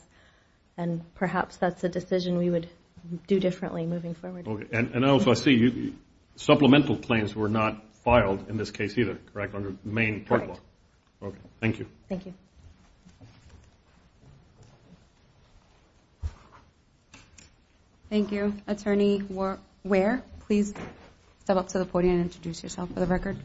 and 0.78 1.02
perhaps 1.16 1.58
that's 1.58 1.84
a 1.84 1.90
decision 1.90 2.38
we 2.38 2.50
would 2.50 2.70
do 3.28 3.40
differently 3.40 3.86
moving 3.86 4.14
forward. 4.14 4.48
Okay. 4.48 4.66
And 4.72 5.06
also 5.06 5.32
I 5.32 5.34
see 5.34 5.94
supplemental 6.38 6.96
claims 6.96 7.36
were 7.36 7.50
not 7.50 7.84
filed 8.06 8.50
in 8.50 8.58
this 8.58 8.72
case 8.72 8.98
either, 8.98 9.18
correct, 9.34 9.56
under 9.56 9.76
Maine 9.84 10.26
tort 10.26 10.48
law? 10.48 10.48
Correct. 10.48 10.62
Okay. 11.24 11.38
Thank 11.60 11.80
you. 11.80 11.88
Thank 12.08 12.26
you. 12.26 12.34
Thank 18.10 18.32
you. 18.32 18.54
Attorney 18.68 19.24
Ware, 19.84 20.24
please 20.42 20.74
step 21.44 21.58
up 21.58 21.70
to 21.70 21.80
the 21.80 21.86
podium 21.86 22.16
and 22.16 22.24
introduce 22.24 22.62
yourself 22.62 22.94
for 22.94 23.00
the 23.00 23.08
record. 23.08 23.38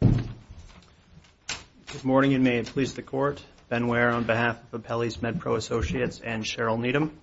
Good 0.00 2.04
morning, 2.04 2.34
and 2.34 2.44
may 2.44 2.58
it 2.58 2.66
please 2.66 2.94
the 2.94 3.02
Court. 3.02 3.42
Ben 3.72 3.86
Ware 3.86 4.10
on 4.10 4.24
behalf 4.24 4.58
of 4.74 4.82
Appellee's 4.82 5.16
MedPro 5.16 5.56
Associates 5.56 6.20
and 6.22 6.44
Cheryl 6.44 6.78
Needham. 6.78 7.18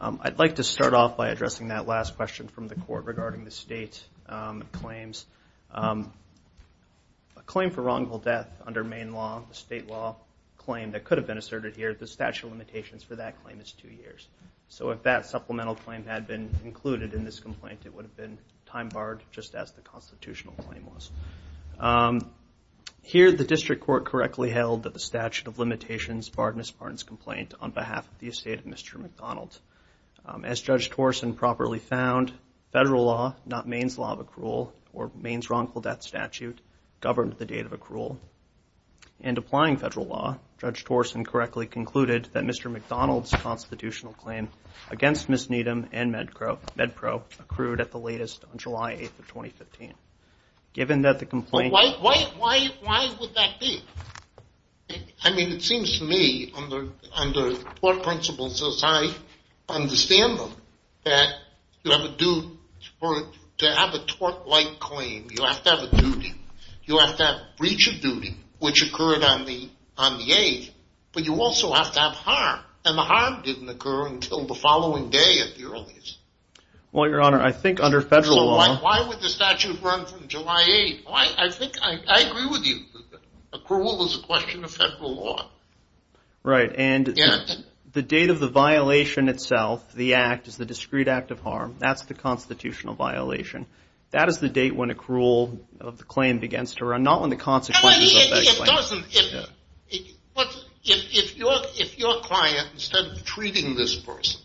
Um, 0.00 0.18
I'd 0.20 0.36
like 0.36 0.56
to 0.56 0.64
start 0.64 0.94
off 0.94 1.16
by 1.16 1.28
addressing 1.28 1.68
that 1.68 1.86
last 1.86 2.16
question 2.16 2.48
from 2.48 2.66
the 2.66 2.74
Court 2.74 3.04
regarding 3.04 3.44
the 3.44 3.52
state 3.52 4.04
um, 4.28 4.64
claims. 4.72 5.24
Um, 5.70 6.12
a 7.36 7.42
claim 7.42 7.70
for 7.70 7.82
wrongful 7.82 8.18
death 8.18 8.48
under 8.66 8.82
Maine 8.82 9.12
law, 9.12 9.44
the 9.48 9.54
state 9.54 9.86
law 9.86 10.16
claim 10.58 10.90
that 10.90 11.04
could 11.04 11.18
have 11.18 11.26
been 11.28 11.38
asserted 11.38 11.76
here, 11.76 11.94
the 11.94 12.08
statute 12.08 12.48
of 12.48 12.52
limitations 12.52 13.04
for 13.04 13.14
that 13.14 13.40
claim 13.44 13.60
is 13.60 13.70
two 13.70 13.86
years. 13.86 14.26
So 14.68 14.90
if 14.90 15.04
that 15.04 15.26
supplemental 15.26 15.76
claim 15.76 16.04
had 16.04 16.26
been 16.26 16.50
included 16.64 17.14
in 17.14 17.24
this 17.24 17.38
complaint, 17.38 17.82
it 17.84 17.94
would 17.94 18.06
have 18.06 18.16
been 18.16 18.38
time 18.66 18.88
barred 18.88 19.20
just 19.30 19.54
as 19.54 19.70
the 19.70 19.82
constitutional 19.82 20.54
claim 20.54 20.84
was. 20.92 21.12
Here 23.08 23.30
the 23.30 23.44
district 23.44 23.84
court 23.84 24.04
correctly 24.04 24.50
held 24.50 24.82
that 24.82 24.92
the 24.92 24.98
statute 24.98 25.46
of 25.46 25.60
limitations 25.60 26.28
barred 26.28 26.56
Ms. 26.56 26.72
Martin's 26.80 27.04
complaint 27.04 27.54
on 27.60 27.70
behalf 27.70 28.04
of 28.04 28.18
the 28.18 28.26
estate 28.26 28.58
of 28.58 28.64
Mr. 28.64 28.98
McDonald. 28.98 29.56
Um, 30.24 30.44
as 30.44 30.60
Judge 30.60 30.90
Torresen 30.90 31.36
properly 31.36 31.78
found, 31.78 32.32
federal 32.72 33.04
law, 33.04 33.36
not 33.46 33.68
Maine's 33.68 33.96
law 33.96 34.14
of 34.14 34.26
accrual 34.26 34.72
or 34.92 35.12
Maine's 35.14 35.48
wrongful 35.48 35.82
death 35.82 36.02
statute, 36.02 36.60
governed 37.00 37.34
the 37.34 37.44
date 37.44 37.64
of 37.64 37.70
accrual. 37.70 38.16
And 39.20 39.38
applying 39.38 39.76
federal 39.76 40.06
law, 40.06 40.38
Judge 40.58 40.84
Torresen 40.84 41.24
correctly 41.24 41.66
concluded 41.66 42.28
that 42.32 42.42
Mr. 42.42 42.72
McDonald's 42.72 43.30
constitutional 43.30 44.14
claim 44.14 44.48
against 44.90 45.28
Ms. 45.28 45.48
Needham 45.48 45.88
and 45.92 46.12
MedPro 46.12 47.22
accrued 47.38 47.80
at 47.80 47.92
the 47.92 48.00
latest 48.00 48.44
on 48.50 48.58
July 48.58 48.94
8th 48.94 49.20
of 49.20 49.28
2015. 49.28 49.94
Given 50.76 51.02
that 51.02 51.18
the 51.20 51.24
complaint... 51.24 51.72
Why 51.72 51.96
why 52.00 52.16
why 52.36 52.68
why 52.82 53.10
would 53.18 53.34
that 53.34 53.58
be? 53.58 53.82
I 55.24 55.32
mean, 55.32 55.50
it 55.52 55.62
seems 55.62 55.98
to 55.98 56.04
me 56.04 56.52
under 56.54 56.88
under 57.14 57.54
tort 57.80 58.02
principles 58.02 58.62
as 58.62 58.82
I 58.84 59.10
understand 59.70 60.38
them, 60.38 60.52
that 61.04 61.28
you 61.82 61.92
have 61.92 62.02
a 62.02 62.14
duty, 62.18 62.58
to 63.58 63.74
have 63.74 63.94
a 63.94 64.04
tort-like 64.04 64.78
claim, 64.78 65.28
you 65.30 65.44
have 65.44 65.62
to 65.62 65.70
have 65.70 65.82
a 65.90 65.96
duty. 65.96 66.34
You 66.84 66.98
have 66.98 67.16
to 67.16 67.24
have 67.24 67.40
breach 67.56 67.88
of 67.88 68.02
duty, 68.02 68.36
which 68.58 68.82
occurred 68.86 69.24
on 69.24 69.46
the 69.46 69.70
on 69.96 70.18
the 70.18 70.30
8th, 70.30 70.70
but 71.12 71.24
you 71.24 71.40
also 71.40 71.72
have 71.72 71.92
to 71.92 72.00
have 72.00 72.12
harm. 72.12 72.60
And 72.84 72.98
the 72.98 73.02
harm 73.02 73.42
didn't 73.42 73.70
occur 73.70 74.08
until 74.08 74.46
the 74.46 74.54
following 74.54 75.08
day 75.08 75.40
at 75.40 75.56
the 75.56 75.64
earliest. 75.64 76.18
Well, 76.96 77.10
Your 77.10 77.20
Honor, 77.20 77.42
I 77.42 77.52
think 77.52 77.78
under 77.78 78.00
federal 78.00 78.46
law... 78.46 78.78
So 78.78 78.82
why 78.82 79.06
would 79.06 79.20
the 79.20 79.28
statute 79.28 79.82
run 79.82 80.06
from 80.06 80.28
July 80.28 80.62
8th? 80.66 81.02
I 81.06 81.50
think 81.50 81.74
I 81.82 82.22
agree 82.22 82.46
with 82.46 82.64
you. 82.64 82.84
Accrual 83.52 84.06
is 84.06 84.18
a 84.18 84.22
question 84.22 84.64
of 84.64 84.70
federal 84.70 85.14
law. 85.14 85.50
Right, 86.42 86.74
and 86.74 87.06
the 87.92 88.00
date 88.00 88.30
of 88.30 88.40
the 88.40 88.48
violation 88.48 89.28
itself, 89.28 89.92
the 89.92 90.14
act, 90.14 90.48
is 90.48 90.56
the 90.56 90.64
discrete 90.64 91.06
act 91.06 91.30
of 91.30 91.40
harm. 91.40 91.74
That's 91.78 92.06
the 92.06 92.14
constitutional 92.14 92.94
violation. 92.94 93.66
That 94.12 94.30
is 94.30 94.38
the 94.38 94.48
date 94.48 94.74
when 94.74 94.90
accrual 94.90 95.58
of 95.78 95.98
the 95.98 96.04
claim 96.04 96.38
begins 96.38 96.76
to 96.76 96.86
run, 96.86 97.02
not 97.02 97.20
when 97.20 97.28
the 97.28 97.36
consequences 97.36 98.14
of 98.14 98.30
that 98.30 98.46
claim... 98.56 98.68
It 98.68 98.72
doesn't. 98.72 99.04
If 100.88 101.98
your 101.98 102.20
client, 102.20 102.68
instead 102.72 103.04
of 103.04 103.22
treating 103.24 103.74
this 103.76 103.96
person, 103.96 104.40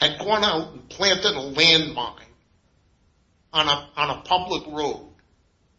had 0.00 0.18
gone 0.18 0.44
out 0.44 0.72
and 0.72 0.88
planted 0.88 1.34
a 1.34 1.52
landmine 1.54 2.20
on 3.52 3.66
a 3.68 3.88
on 3.96 4.18
a 4.18 4.22
public 4.22 4.66
road, 4.66 5.08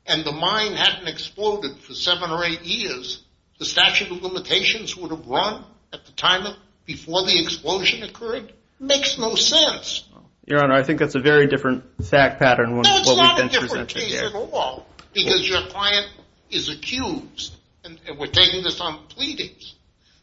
and 0.05 0.23
the 0.23 0.31
mine 0.31 0.73
hadn't 0.73 1.07
exploded 1.07 1.77
for 1.77 1.93
seven 1.93 2.31
or 2.31 2.43
eight 2.43 2.63
years, 2.63 3.23
the 3.59 3.65
statute 3.65 4.11
of 4.11 4.21
limitations 4.21 4.95
would 4.95 5.11
have 5.11 5.27
run 5.27 5.63
at 5.93 6.05
the 6.05 6.11
time 6.13 6.45
of 6.45 6.55
before 6.85 7.23
the 7.25 7.39
explosion 7.39 8.03
occurred? 8.03 8.51
Makes 8.79 9.17
no 9.17 9.35
sense. 9.35 10.07
Your 10.45 10.63
Honor, 10.63 10.75
I 10.75 10.83
think 10.83 10.99
that's 10.99 11.15
a 11.15 11.19
very 11.19 11.47
different 11.47 11.83
fact 12.05 12.39
pattern 12.39 12.69
than 12.69 12.77
what 12.77 12.85
we've 12.87 13.37
been 13.37 13.49
here. 13.49 13.59
No, 13.59 13.65
it's 13.65 13.73
not 13.73 13.83
a 13.83 13.85
different 13.85 13.89
case 13.89 14.21
at 14.21 14.33
all, 14.33 14.87
because 15.13 15.47
your 15.47 15.61
client 15.67 16.07
is 16.49 16.69
accused, 16.69 17.53
and 17.83 17.99
we're 18.17 18.27
taking 18.27 18.63
this 18.63 18.79
on 18.79 19.05
pleadings, 19.07 19.75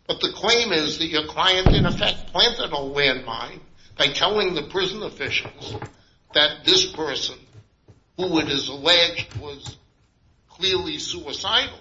but 0.06 0.20
the 0.20 0.32
claim 0.32 0.72
is 0.72 0.98
that 0.98 1.06
your 1.06 1.26
client, 1.26 1.68
in 1.68 1.84
effect, 1.84 2.28
planted 2.28 2.72
a 2.72 2.76
landmine 2.76 3.60
by 3.96 4.06
telling 4.08 4.54
the 4.54 4.68
prison 4.70 5.02
officials 5.02 5.74
that 6.34 6.64
this 6.64 6.92
person, 6.92 7.38
who 8.16 8.38
it 8.38 8.48
is 8.48 8.68
alleged 8.68 9.36
was 9.36 9.76
clearly 10.48 10.98
suicidal, 10.98 11.78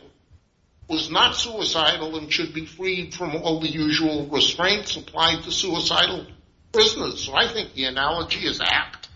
was 0.87 1.09
not 1.09 1.35
suicidal 1.35 2.17
and 2.17 2.31
should 2.31 2.53
be 2.53 2.65
freed 2.65 3.13
from 3.13 3.35
all 3.37 3.59
the 3.59 3.69
usual 3.69 4.27
restraints 4.27 4.95
applied 4.95 5.43
to 5.43 5.51
suicidal 5.51 6.25
prisoners. 6.71 7.23
So 7.23 7.33
I 7.33 7.47
think 7.51 7.73
the 7.73 7.85
analogy 7.85 8.45
is 8.45 8.59
apt. 8.61 9.09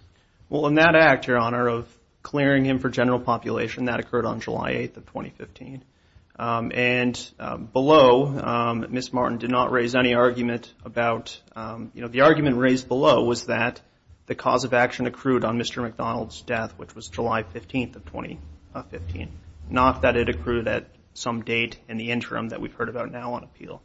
Well, 0.50 0.68
in 0.68 0.76
that 0.76 0.96
act, 0.96 1.28
Your 1.28 1.38
Honor, 1.38 1.68
of 1.68 1.88
clearing 2.24 2.66
him 2.66 2.80
for 2.80 2.90
general 2.90 3.20
population, 3.20 3.86
that 3.86 4.00
occurred 4.00 4.26
on 4.26 4.40
July 4.40 4.74
8th 4.74 4.98
of 4.98 5.06
2015. 5.08 5.84
Um, 6.40 6.72
and 6.74 7.32
um, 7.40 7.66
below, 7.66 8.28
um, 8.28 8.86
Ms. 8.90 9.12
Martin 9.12 9.40
did 9.40 9.50
not 9.50 9.72
raise 9.72 9.96
any 9.96 10.14
argument 10.14 10.72
about... 10.86 11.40
You 11.56 12.02
know, 12.02 12.08
the 12.08 12.22
argument 12.22 12.58
raised 12.58 12.88
below 12.88 13.24
was 13.24 13.46
that 13.46 13.82
the 14.28 14.36
cause 14.36 14.64
of 14.64 14.74
action 14.74 15.08
accrued 15.08 15.44
on 15.44 15.58
Mr. 15.58 15.82
McDonald's 15.82 16.42
death, 16.42 16.74
which 16.78 16.94
was 16.94 17.08
July 17.08 17.44
15th 17.44 17.96
of 17.96 18.06
2015, 18.06 18.42
uh, 18.76 19.32
not 19.70 20.02
that 20.04 20.16
it 20.16 20.30
accrued 20.30 20.68
at 20.68 20.88
some 21.14 21.42
date 21.42 21.80
in 21.90 21.98
the 21.98 22.12
interim 22.12 22.50
that 22.50 22.62
we've 22.62 22.74
heard 22.74 22.90
about 22.90 23.12
now 23.12 23.34
on 23.34 23.44
appeal. 23.44 23.82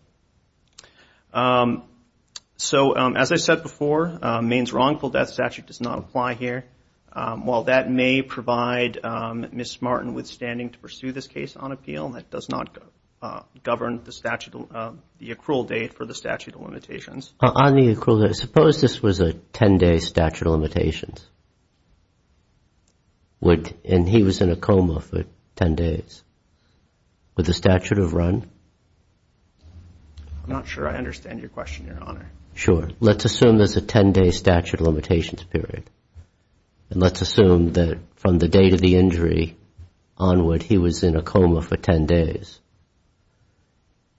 So 2.56 2.92
as 2.92 3.32
I 3.32 3.36
said 3.36 3.62
before, 3.62 4.18
uh, 4.22 4.42
Maine's 4.42 4.72
wrongful 4.72 5.10
death 5.10 5.30
statute 5.30 5.66
does 5.66 5.80
not 5.80 5.98
apply 5.98 6.34
here. 6.34 6.64
Um, 7.14 7.44
while 7.44 7.64
that 7.64 7.90
may 7.90 8.22
provide 8.22 8.98
um, 9.04 9.46
Ms. 9.52 9.82
Martin 9.82 10.14
with 10.14 10.26
standing 10.26 10.70
to 10.70 10.78
pursue 10.78 11.12
this 11.12 11.26
case 11.26 11.56
on 11.56 11.70
appeal, 11.70 12.08
that 12.10 12.30
does 12.30 12.48
not 12.48 12.78
uh, 13.20 13.42
govern 13.62 14.00
uh, 14.00 14.92
the 15.18 15.34
accrual 15.34 15.68
date 15.68 15.94
for 15.94 16.06
the 16.06 16.14
statute 16.14 16.54
of 16.54 16.62
limitations. 16.62 17.32
Uh, 17.38 17.52
on 17.54 17.74
the 17.74 17.94
accrual 17.94 18.26
date, 18.26 18.34
suppose 18.34 18.80
this 18.80 19.02
was 19.02 19.20
a 19.20 19.34
10-day 19.34 19.98
statute 19.98 20.46
of 20.46 20.52
limitations, 20.52 21.24
Would 23.40 23.74
and 23.84 24.08
he 24.08 24.22
was 24.22 24.40
in 24.40 24.50
a 24.50 24.56
coma 24.56 25.00
for 25.00 25.24
10 25.56 25.74
days. 25.74 26.24
Would 27.36 27.46
the 27.46 27.54
statute 27.54 27.98
have 27.98 28.14
run? 28.14 28.48
I'm 30.44 30.50
not 30.50 30.66
sure 30.66 30.88
I 30.88 30.96
understand 30.96 31.40
your 31.40 31.50
question, 31.50 31.86
Your 31.86 32.02
Honor. 32.02 32.30
Sure. 32.54 32.88
Let's 33.00 33.24
assume 33.24 33.58
there's 33.58 33.76
a 33.76 33.82
10-day 33.82 34.30
statute 34.30 34.80
of 34.80 34.86
limitations 34.86 35.44
period. 35.44 35.88
And 36.92 37.00
let's 37.00 37.22
assume 37.22 37.72
that 37.72 37.98
from 38.16 38.38
the 38.38 38.48
date 38.48 38.74
of 38.74 38.80
the 38.82 38.96
injury 38.96 39.56
onward, 40.18 40.62
he 40.62 40.76
was 40.76 41.02
in 41.02 41.16
a 41.16 41.22
coma 41.22 41.62
for 41.62 41.78
10 41.78 42.04
days. 42.04 42.60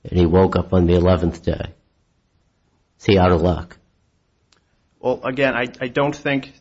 And 0.04 0.18
he 0.20 0.26
woke 0.26 0.56
up 0.56 0.74
on 0.74 0.88
the 0.88 0.94
11th 0.94 1.44
day. 1.44 1.76
Is 3.00 3.06
he 3.06 3.20
out 3.20 3.32
of 3.32 3.42
luck? 3.42 3.78
Well, 5.00 5.22
again, 5.24 5.54
I 5.56 5.88
don't 5.88 6.16
think 6.16 6.52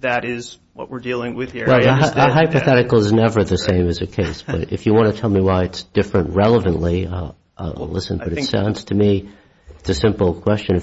that 0.00 0.26
is 0.26 0.58
what 0.74 0.90
we're 0.90 1.00
dealing 1.00 1.34
with 1.34 1.52
here. 1.52 1.64
A 1.64 2.30
hypothetical 2.30 2.98
is 2.98 3.10
never 3.10 3.42
the 3.42 3.56
same 3.56 3.88
as 3.88 4.02
a 4.02 4.06
case. 4.06 4.42
But 4.42 4.74
if 4.74 4.84
you 4.84 4.92
want 4.92 5.14
to 5.14 5.18
tell 5.18 5.30
me 5.30 5.40
why 5.40 5.64
it's 5.64 5.84
different 5.84 6.34
relevantly, 6.34 7.06
uh, 7.06 7.32
uh, 7.56 7.72
I'll 7.76 7.88
listen. 7.88 8.18
But 8.18 8.34
it 8.34 8.44
sounds 8.44 8.84
to 8.84 8.94
me 8.94 9.30
it's 9.78 9.88
a 9.88 9.94
simple 9.94 10.34
question. 10.34 10.82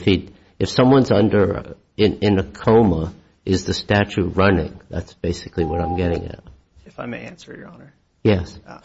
If 0.58 0.70
someone's 0.70 1.12
under 1.12 1.58
uh, 1.58 1.74
in 1.96 2.20
in 2.22 2.40
a 2.40 2.44
coma, 2.44 3.14
is 3.46 3.66
the 3.66 3.74
statute 3.74 4.36
running? 4.36 4.80
That's 4.90 5.14
basically 5.14 5.66
what 5.66 5.82
I'm 5.82 5.98
getting 5.98 6.26
at. 6.28 6.44
If 6.86 7.00
I 7.00 7.06
may 7.06 7.22
answer, 7.22 7.56
Your 7.56 7.68
Honor. 7.68 7.94
Yes. 8.24 8.60
Uh, 8.66 8.80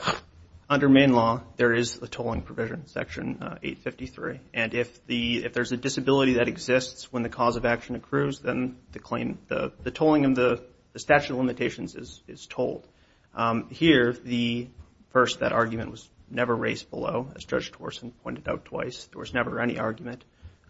under 0.70 0.88
Maine 0.88 1.12
law, 1.12 1.42
there 1.56 1.72
is 1.72 1.96
a 2.02 2.06
tolling 2.06 2.42
provision, 2.42 2.86
Section 2.86 3.38
uh, 3.40 3.58
853. 3.62 4.40
And 4.52 4.74
if 4.74 5.06
the 5.06 5.44
if 5.44 5.52
there's 5.52 5.72
a 5.72 5.76
disability 5.76 6.34
that 6.34 6.48
exists 6.48 7.12
when 7.12 7.22
the 7.22 7.28
cause 7.28 7.56
of 7.56 7.64
action 7.64 7.94
accrues, 7.94 8.40
then 8.40 8.76
the 8.92 8.98
claim, 8.98 9.38
the 9.48 9.90
tolling 9.92 10.24
of 10.24 10.34
the 10.34 10.62
statute 10.96 11.32
of 11.32 11.38
limitations 11.38 11.94
is 11.94 12.22
is 12.28 12.46
tolled. 12.46 12.86
Um, 13.34 13.68
here, 13.70 14.12
the 14.12 14.68
first, 15.10 15.40
that 15.40 15.52
argument 15.52 15.90
was 15.90 16.08
never 16.30 16.54
raised 16.54 16.90
below, 16.90 17.30
as 17.36 17.44
Judge 17.44 17.72
Torresen 17.72 18.12
pointed 18.22 18.48
out 18.48 18.64
twice. 18.64 19.08
There 19.12 19.20
was 19.20 19.32
never 19.32 19.60
any 19.60 19.78
argument 19.78 20.24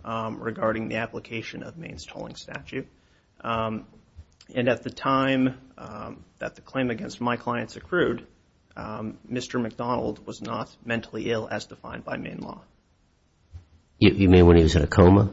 um, 0.05 0.41
regarding 0.41 0.89
the 0.89 0.97
application 0.97 1.63
of 1.63 1.77
Maine's 1.77 2.07
tolling 2.07 2.37
statute. 2.37 2.87
Um, 3.41 3.87
and 4.55 4.69
at 4.69 4.83
the 4.83 4.91
time 4.91 5.59
um, 5.77 6.25
that 6.39 6.55
the 6.55 6.63
claim 6.63 6.91
against 6.91 7.21
my 7.21 7.37
clients 7.37 7.77
accrued, 7.77 8.27
um, 8.77 9.19
Mr. 9.31 9.61
McDonald 9.61 10.27
was 10.27 10.41
not 10.41 10.75
mentally 10.85 11.31
ill 11.31 11.49
as 11.51 11.67
defined 11.67 12.05
by 12.05 12.17
Maine 12.17 12.39
law. 12.39 12.63
You 13.99 14.29
mean 14.29 14.47
when 14.47 14.57
he 14.57 14.63
was 14.63 14.77
in 14.77 14.83
a 14.83 14.87
coma? 14.87 15.31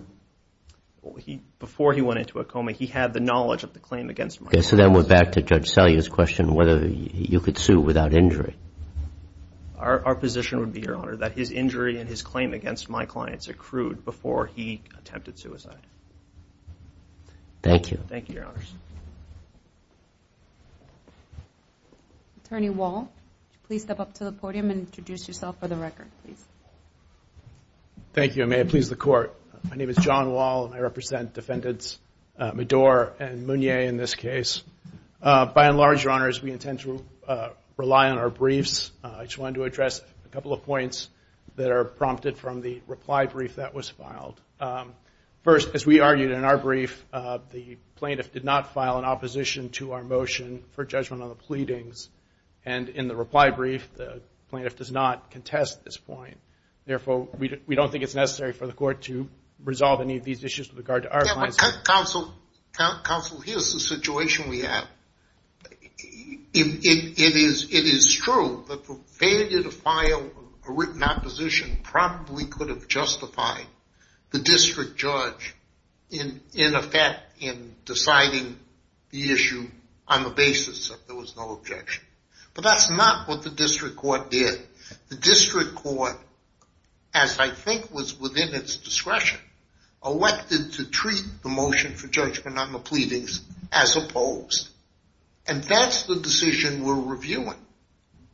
Before 1.59 1.93
he 1.93 2.01
went 2.01 2.19
into 2.19 2.39
a 2.39 2.43
coma, 2.43 2.71
he 2.71 2.87
had 2.87 3.13
the 3.13 3.19
knowledge 3.19 3.63
of 3.63 3.73
the 3.73 3.79
claim 3.79 4.09
against 4.09 4.41
my 4.41 4.49
clients. 4.49 4.67
Okay, 4.67 4.69
so 4.71 4.75
then 4.75 4.91
we're 4.91 5.07
back 5.07 5.33
to 5.33 5.43
Judge 5.43 5.69
Selya's 5.69 6.09
question, 6.09 6.55
whether 6.55 6.87
you 6.87 7.39
could 7.39 7.59
sue 7.59 7.79
without 7.79 8.13
injury. 8.13 8.55
Our 9.77 10.15
position 10.15 10.61
would 10.61 10.73
be, 10.73 10.81
Your 10.81 10.95
Honor, 10.95 11.17
that 11.17 11.33
his 11.33 11.51
injury 11.51 11.99
and 11.99 12.09
his 12.09 12.23
claim 12.23 12.53
against 12.53 12.89
my 12.89 13.05
clients 13.05 13.49
accrued 13.49 14.03
before 14.03 14.47
he 14.47 14.81
attempted 14.97 15.37
suicide. 15.37 15.77
Thank 17.65 17.89
you. 17.89 17.97
Thank 18.07 18.29
you, 18.29 18.35
Your 18.35 18.45
Honors. 18.45 18.71
Attorney 22.45 22.69
Wall, 22.69 23.11
please 23.65 23.81
step 23.81 23.99
up 23.99 24.13
to 24.15 24.23
the 24.23 24.31
podium 24.31 24.69
and 24.69 24.81
introduce 24.81 25.27
yourself 25.27 25.59
for 25.59 25.67
the 25.67 25.75
record, 25.75 26.05
please. 26.23 26.43
Thank 28.13 28.35
you, 28.35 28.43
and 28.43 28.51
may 28.51 28.59
it 28.59 28.69
please 28.69 28.87
the 28.87 28.95
Court. 28.95 29.33
My 29.67 29.75
name 29.75 29.89
is 29.89 29.97
John 29.97 30.31
Wall, 30.31 30.67
and 30.67 30.75
I 30.75 30.79
represent 30.79 31.33
Defendants 31.33 31.97
uh, 32.37 32.51
Medor 32.51 33.13
and 33.19 33.47
Mounier 33.47 33.79
in 33.79 33.97
this 33.97 34.13
case. 34.13 34.61
Uh, 35.23 35.47
by 35.47 35.65
and 35.67 35.75
large, 35.75 36.03
Your 36.03 36.13
Honors, 36.13 36.39
we 36.39 36.51
intend 36.51 36.81
to 36.81 37.03
uh, 37.27 37.49
rely 37.77 38.11
on 38.11 38.19
our 38.19 38.29
briefs. 38.29 38.91
I 39.03 39.23
just 39.23 39.39
wanted 39.39 39.55
to 39.55 39.63
address 39.63 40.01
a 40.25 40.29
couple 40.29 40.53
of 40.53 40.63
points 40.65 41.09
that 41.55 41.71
are 41.71 41.83
prompted 41.83 42.37
from 42.37 42.61
the 42.61 42.83
reply 42.85 43.25
brief 43.25 43.55
that 43.55 43.73
was 43.73 43.89
filed. 43.89 44.39
Um, 44.59 44.93
First, 45.45 45.75
as 45.75 45.85
we 45.85 45.99
argued 45.99 46.31
in 46.31 46.43
our 46.43 46.57
brief, 46.57 47.05
uh, 47.13 47.37
the 47.51 47.77
plaintiff 47.97 48.33
did 48.33 48.43
not 48.43 48.73
file 48.73 48.97
an 48.97 49.05
opposition 49.05 49.69
to 49.73 49.91
our 49.91 50.03
motion 50.03 50.63
for 50.71 50.83
judgment 50.83 51.21
on 51.21 51.29
the 51.29 51.35
pleadings. 51.35 52.09
And 52.65 52.89
in 52.89 53.07
the 53.07 53.15
reply 53.15 53.51
brief, 53.51 53.87
the 53.93 54.23
plaintiff 54.49 54.75
does 54.75 54.91
not 54.91 55.29
contest 55.29 55.85
this 55.85 55.97
point. 55.97 56.37
Therefore, 56.87 57.27
we 57.37 57.75
don't 57.75 57.91
think 57.91 58.03
it's 58.03 58.15
necessary 58.15 58.53
for 58.53 58.65
the 58.65 58.73
Court 58.73 59.03
to 59.03 59.29
resolve 59.63 60.01
any 60.01 60.17
of 60.17 60.23
these 60.23 60.43
issues 60.43 60.67
with 60.69 60.79
regard 60.79 61.03
to 61.03 61.13
our 61.13 61.23
clients. 61.23 61.57
Counsel, 61.83 62.33
here's 63.41 63.71
the 63.71 63.79
situation 63.79 64.49
we 64.49 64.61
have. 64.61 64.87
It 66.55 67.85
is 67.85 68.13
true 68.13 68.65
that 68.67 68.87
the 68.87 68.95
failure 69.05 69.61
to 69.61 69.69
file 69.69 70.31
a 70.67 70.71
written 70.71 71.03
opposition 71.03 71.77
probably 71.83 72.45
could 72.45 72.69
have 72.69 72.87
justified 72.87 73.67
the 74.35 74.41
district 74.41 74.97
judge, 74.97 75.55
in 76.09 76.41
effect, 76.53 77.21
in 77.39 77.73
deciding 77.85 78.59
the 79.11 79.31
issue 79.31 79.65
on 80.09 80.23
the 80.23 80.29
basis 80.29 80.89
that 80.89 81.07
there 81.07 81.15
was 81.15 81.37
no 81.37 81.53
objection. 81.53 82.03
But 82.53 82.65
that's 82.65 82.89
not 82.89 83.29
what 83.29 83.43
the 83.43 83.49
district 83.49 83.95
court 83.95 84.29
did. 84.29 84.59
The 85.07 85.15
district 85.15 85.75
court, 85.75 86.17
as 87.13 87.39
I 87.39 87.49
think 87.49 87.93
was 87.93 88.19
within 88.19 88.53
its 88.53 88.75
discretion, 88.75 89.39
elected 90.03 90.73
to 90.73 90.85
treat 90.85 91.23
the 91.41 91.49
motion 91.49 91.93
for 91.95 92.07
judgment 92.07 92.57
on 92.57 92.73
the 92.73 92.79
pleadings 92.79 93.41
as 93.71 93.95
opposed. 93.95 94.67
And 95.47 95.63
that's 95.63 96.03
the 96.03 96.17
decision 96.17 96.83
we're 96.83 96.99
reviewing. 96.99 97.55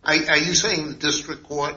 Are 0.04 0.15
you 0.15 0.56
saying 0.56 0.88
the 0.88 0.95
district 0.95 1.43
court 1.43 1.75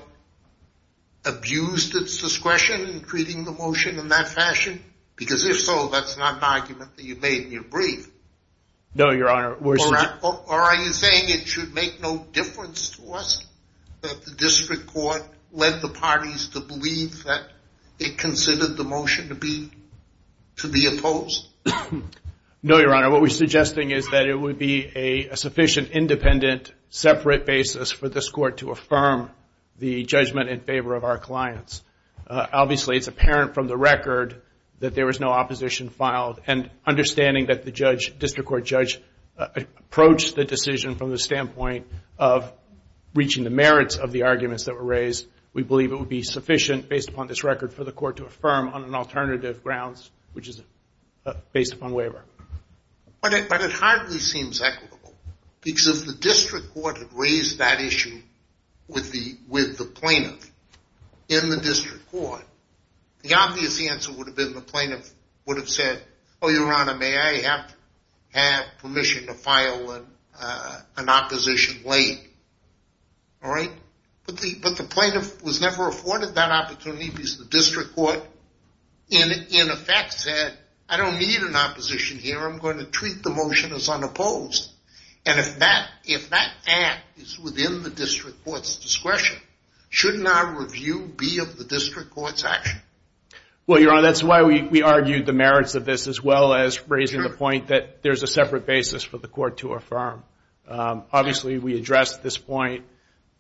abused 1.25 1.97
its 1.97 2.21
discretion 2.21 2.89
in 2.89 3.01
treating 3.01 3.45
the 3.45 3.53
motion 3.53 3.99
in 3.99 4.09
that 4.09 4.29
fashion? 4.29 4.83
Because 5.17 5.45
if 5.45 5.61
so, 5.61 5.89
that's 5.89 6.19
not 6.19 6.39
an 6.39 6.45
argument 6.45 6.97
that 6.97 7.05
you 7.05 7.17
made 7.17 7.45
in 7.45 7.53
your 7.53 7.63
brief. 7.63 8.11
No, 8.95 9.11
Your 9.11 9.29
Honor. 9.29 9.55
Or 9.55 10.49
are 10.49 10.77
you 10.77 10.93
saying 10.93 11.25
it 11.29 11.47
should 11.47 11.75
make 11.75 12.01
no 12.01 12.19
difference 12.33 12.91
to 12.91 13.13
us 13.13 13.45
that 14.03 14.25
the 14.25 14.33
district 14.33 14.87
court 14.87 15.23
led 15.53 15.81
the 15.83 15.89
parties 15.89 16.49
to 16.49 16.61
believe 16.61 17.25
that 17.25 17.43
it 17.99 18.19
considered 18.19 18.77
the 18.77 18.85
motion 18.85 19.29
to 19.29 19.35
be 20.69 20.87
opposed? 20.87 21.49
No, 22.67 22.79
Your 22.79 22.95
Honor. 22.95 23.11
What 23.11 23.21
we're 23.21 23.29
suggesting 23.29 23.91
is 23.91 24.09
that 24.09 24.27
it 24.27 24.35
would 24.35 24.59
be 24.59 24.87
a 24.97 25.37
sufficient, 25.37 25.91
independent, 25.91 26.73
separate 26.89 27.45
basis 27.45 27.93
for 27.93 28.09
this 28.09 28.31
Court 28.31 28.57
to 28.59 28.71
affirm 28.71 29.31
the 29.79 30.05
judgment 30.05 30.51
in 30.51 30.61
favor 30.61 30.95
of 30.95 31.05
our 31.05 31.19
clients. 31.19 31.83
Uh, 32.27 32.47
obviously, 32.53 32.97
it's 32.97 33.09
apparent 33.09 33.55
from 33.55 33.67
the 33.67 33.77
record 33.77 34.41
that 34.81 34.95
there 34.95 35.07
was 35.07 35.21
no 35.21 35.29
opposition 35.29 35.89
filed. 35.89 36.41
And 36.47 36.71
understanding 36.87 37.47
that 37.47 37.65
the 37.65 37.71
judge, 37.71 38.19
district 38.19 38.49
court 38.49 38.65
judge 38.65 39.01
uh, 39.39 39.49
approached 39.57 40.37
the 40.37 40.45
decision 40.45 40.95
from 40.97 41.11
the 41.11 41.19
standpoint 41.19 41.87
of 42.19 42.53
reaching 43.15 43.45
the 43.45 43.51
merits 43.51 43.97
of 43.97 44.13
the 44.13 44.23
arguments 44.23 44.65
that 44.65 44.75
were 44.75 44.85
raised, 44.85 45.27
we 45.53 45.63
believe 45.63 45.93
it 45.93 45.99
would 45.99 46.09
be 46.09 46.23
sufficient, 46.23 46.89
based 46.89 47.09
upon 47.09 47.29
this 47.29 47.45
record, 47.45 47.73
for 47.73 47.85
the 47.85 47.93
Court 47.93 48.17
to 48.17 48.25
affirm 48.25 48.69
on 48.69 48.85
an 48.85 48.95
alternative 48.95 49.63
grounds, 49.63 50.11
which 50.33 50.49
is 50.49 50.63
uh, 51.25 51.35
based 51.53 51.73
upon 51.73 51.93
waiver. 51.93 52.25
But 53.21 53.33
it 53.33 53.73
hardly 53.73 54.19
seems 54.19 54.61
equitable. 54.61 55.15
Because 55.63 55.89
if 55.89 56.07
the 56.07 56.21
district 56.21 56.75
court 56.75 56.99
had 56.99 57.13
raised 57.15 57.59
that 57.59 57.81
issue 57.81 58.21
with 58.89 59.13
the 59.13 59.37
with 59.49 59.79
the 59.79 59.85
plaintiff 59.85 60.51
in 61.29 61.49
the 61.49 61.57
district 61.57 62.11
court, 62.11 62.45
the 63.23 63.35
obvious 63.35 63.81
answer 63.81 64.13
would 64.13 64.27
have 64.27 64.37
been 64.37 64.55
the 64.55 64.61
plaintiff 64.61 65.11
would 65.47 65.57
have 65.57 65.69
said, 65.69 66.03
oh, 66.43 66.49
Your 66.49 66.73
Honor, 66.73 66.95
may 66.95 67.17
I 67.17 67.65
have 68.33 68.65
permission 68.79 69.27
to 69.27 69.35
file 69.35 69.91
an 69.93 70.07
uh, 70.39 70.81
an 70.97 71.09
opposition 71.09 71.89
late? 71.89 72.21
All 73.43 73.51
right? 73.51 73.71
But 74.27 74.39
the 74.39 74.55
but 74.63 74.77
the 74.77 74.85
plaintiff 74.85 75.43
was 75.43 75.61
never 75.61 75.89
afforded 75.89 76.35
that 76.35 76.51
opportunity 76.51 77.11
because 77.11 77.39
the 77.39 77.45
district 77.45 77.95
court, 77.95 78.21
in 79.11 79.31
in 79.51 79.71
effect, 79.71 80.15
said, 80.15 80.57
I 80.89 80.97
don't 80.97 81.19
need 81.19 81.41
an 81.41 81.57
opposition 81.57 82.19
here. 82.19 82.39
I'm 82.39 82.59
going 82.59 82.79
to 82.79 82.85
treat 82.85 83.23
the 83.23 83.31
motion 83.31 83.73
as 83.73 83.89
unopposed. 83.89 84.71
And 85.27 85.39
if 85.39 85.59
that 85.61 85.89
if 86.05 86.31
that 86.31 86.53
act 86.67 87.19
is 87.19 87.39
within 87.39 87.83
the 87.83 87.91
district 87.91 88.45
court's 88.45 88.77
discretion, 88.77 89.39
shouldn't 89.89 90.27
our 90.27 90.61
review 90.61 91.13
be 91.17 91.39
of 91.39 91.57
the 91.57 91.65
district 91.65 92.11
court's 92.11 92.45
action? 92.45 92.81
Well, 93.67 93.81
Your 93.81 93.93
Honor, 93.93 94.03
that's 94.03 94.23
why 94.23 94.43
we 94.43 94.83
argued 94.83 95.25
the 95.25 95.33
merits 95.33 95.75
of 95.75 95.87
this, 95.87 96.07
as 96.07 96.23
well 96.23 96.53
as 96.53 96.87
raising 96.87 97.23
the 97.23 97.31
point 97.31 97.69
that 97.69 98.03
there's 98.03 98.23
a 98.23 98.27
separate 98.27 98.67
basis 98.67 99.03
for 99.03 99.17
the 99.17 99.27
Court 99.27 99.57
to 99.59 99.73
affirm. 99.73 100.23
Um, 100.69 101.05
obviously, 101.11 101.57
we 101.57 101.79
addressed 101.79 102.23
this 102.23 102.37
point, 102.37 102.85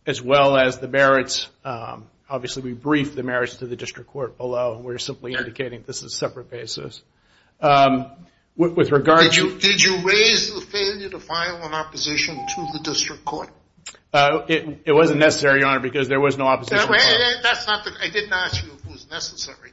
as 0.06 0.22
well 0.22 0.56
as 0.56 0.78
the 0.78 0.88
merits. 0.88 1.48
Um, 1.62 2.06
obviously, 2.28 2.62
we 2.62 2.72
briefed 2.72 3.16
the 3.16 3.22
merits 3.22 3.56
to 3.56 3.66
the 3.66 3.76
district 3.76 4.10
court 4.10 4.38
below. 4.38 4.80
We're 4.82 4.96
simply 4.96 5.34
indicating 5.34 5.84
this 5.86 5.98
is 5.98 6.04
a 6.04 6.16
separate 6.16 6.50
basis. 6.50 7.02
Um, 7.60 8.10
With 8.56 8.92
regard 8.92 9.32
to... 9.32 9.58
Did 9.58 9.82
you 9.82 9.98
raise 10.02 10.54
the 10.54 10.60
failure 10.60 11.08
to 11.08 11.18
file 11.18 11.56
an 11.64 11.74
opposition 11.74 12.36
to 12.36 12.66
the 12.72 12.80
district 12.84 13.24
court? 13.24 13.50
Uh, 14.12 14.44
it 14.46 14.94
wasn't 14.94 15.18
necessary, 15.18 15.58
Your 15.58 15.68
Honor, 15.68 15.80
because 15.80 16.06
there 16.06 16.20
was 16.20 16.38
no 16.38 16.44
opposition. 16.44 16.88
Eh, 16.88 17.32
that's 17.42 17.66
not 17.66 17.84
the... 17.84 17.92
I 18.00 18.10
didn't 18.10 18.32
ask 18.32 18.64
you 18.64 18.70
if 18.72 18.84
it 18.84 18.92
was 18.92 19.10
necessary. 19.10 19.72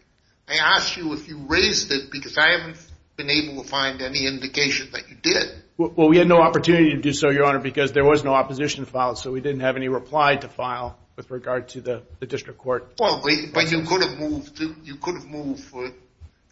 I 0.49 0.55
asked 0.55 0.97
you 0.97 1.13
if 1.13 1.27
you 1.27 1.45
raised 1.47 1.91
it 1.91 2.11
because 2.11 2.39
I 2.39 2.57
haven't 2.57 2.77
been 3.17 3.29
able 3.29 3.61
to 3.61 3.69
find 3.69 4.01
any 4.01 4.25
indication 4.25 4.89
that 4.93 5.09
you 5.09 5.15
did. 5.15 5.61
Well, 5.77 6.09
we 6.09 6.17
had 6.17 6.27
no 6.27 6.41
opportunity 6.41 6.95
to 6.95 7.01
do 7.01 7.13
so, 7.13 7.29
Your 7.29 7.45
Honor, 7.45 7.59
because 7.59 7.91
there 7.91 8.03
was 8.03 8.23
no 8.23 8.33
opposition 8.33 8.85
filed, 8.85 9.19
so 9.19 9.31
we 9.31 9.41
didn't 9.41 9.61
have 9.61 9.75
any 9.75 9.89
reply 9.89 10.37
to 10.37 10.47
file 10.49 10.97
with 11.15 11.29
regard 11.29 11.69
to 11.69 11.81
the 11.81 12.01
district 12.25 12.57
court. 12.57 12.95
Well, 12.99 13.21
but 13.21 13.71
you 13.71 13.83
could 13.83 14.01
have 14.01 14.17
moved 14.17 14.59
You 14.59 14.95
could 14.95 15.15
have 15.15 15.27
moved 15.27 15.63
for 15.63 15.91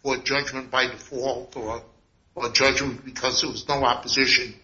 for 0.02 0.16
judgment 0.16 0.70
by 0.70 0.86
default 0.86 1.56
or 1.56 1.82
judgment 2.52 3.04
because 3.04 3.40
there 3.42 3.50
was 3.50 3.68
no 3.68 3.84
opposition, 3.84 4.54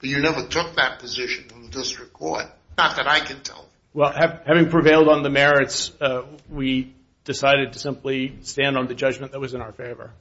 but 0.00 0.08
you 0.08 0.20
never 0.20 0.46
took 0.46 0.76
that 0.76 0.98
position 0.98 1.44
in 1.54 1.62
the 1.62 1.68
district 1.68 2.12
court. 2.12 2.46
Not 2.76 2.96
that 2.96 3.06
I 3.06 3.20
can 3.20 3.40
tell. 3.42 3.68
Well, 3.94 4.12
having 4.12 4.70
prevailed 4.70 5.08
on 5.08 5.22
the 5.22 5.30
merits, 5.30 5.92
uh, 6.00 6.22
we 6.48 6.94
decided 7.24 7.74
to 7.74 7.78
simply 7.78 8.36
stand 8.42 8.78
on 8.78 8.86
the 8.86 8.94
judgment 8.94 9.32
that 9.32 9.40
was 9.40 9.54
in 9.54 9.60
our 9.60 9.72
favor, 9.72 10.12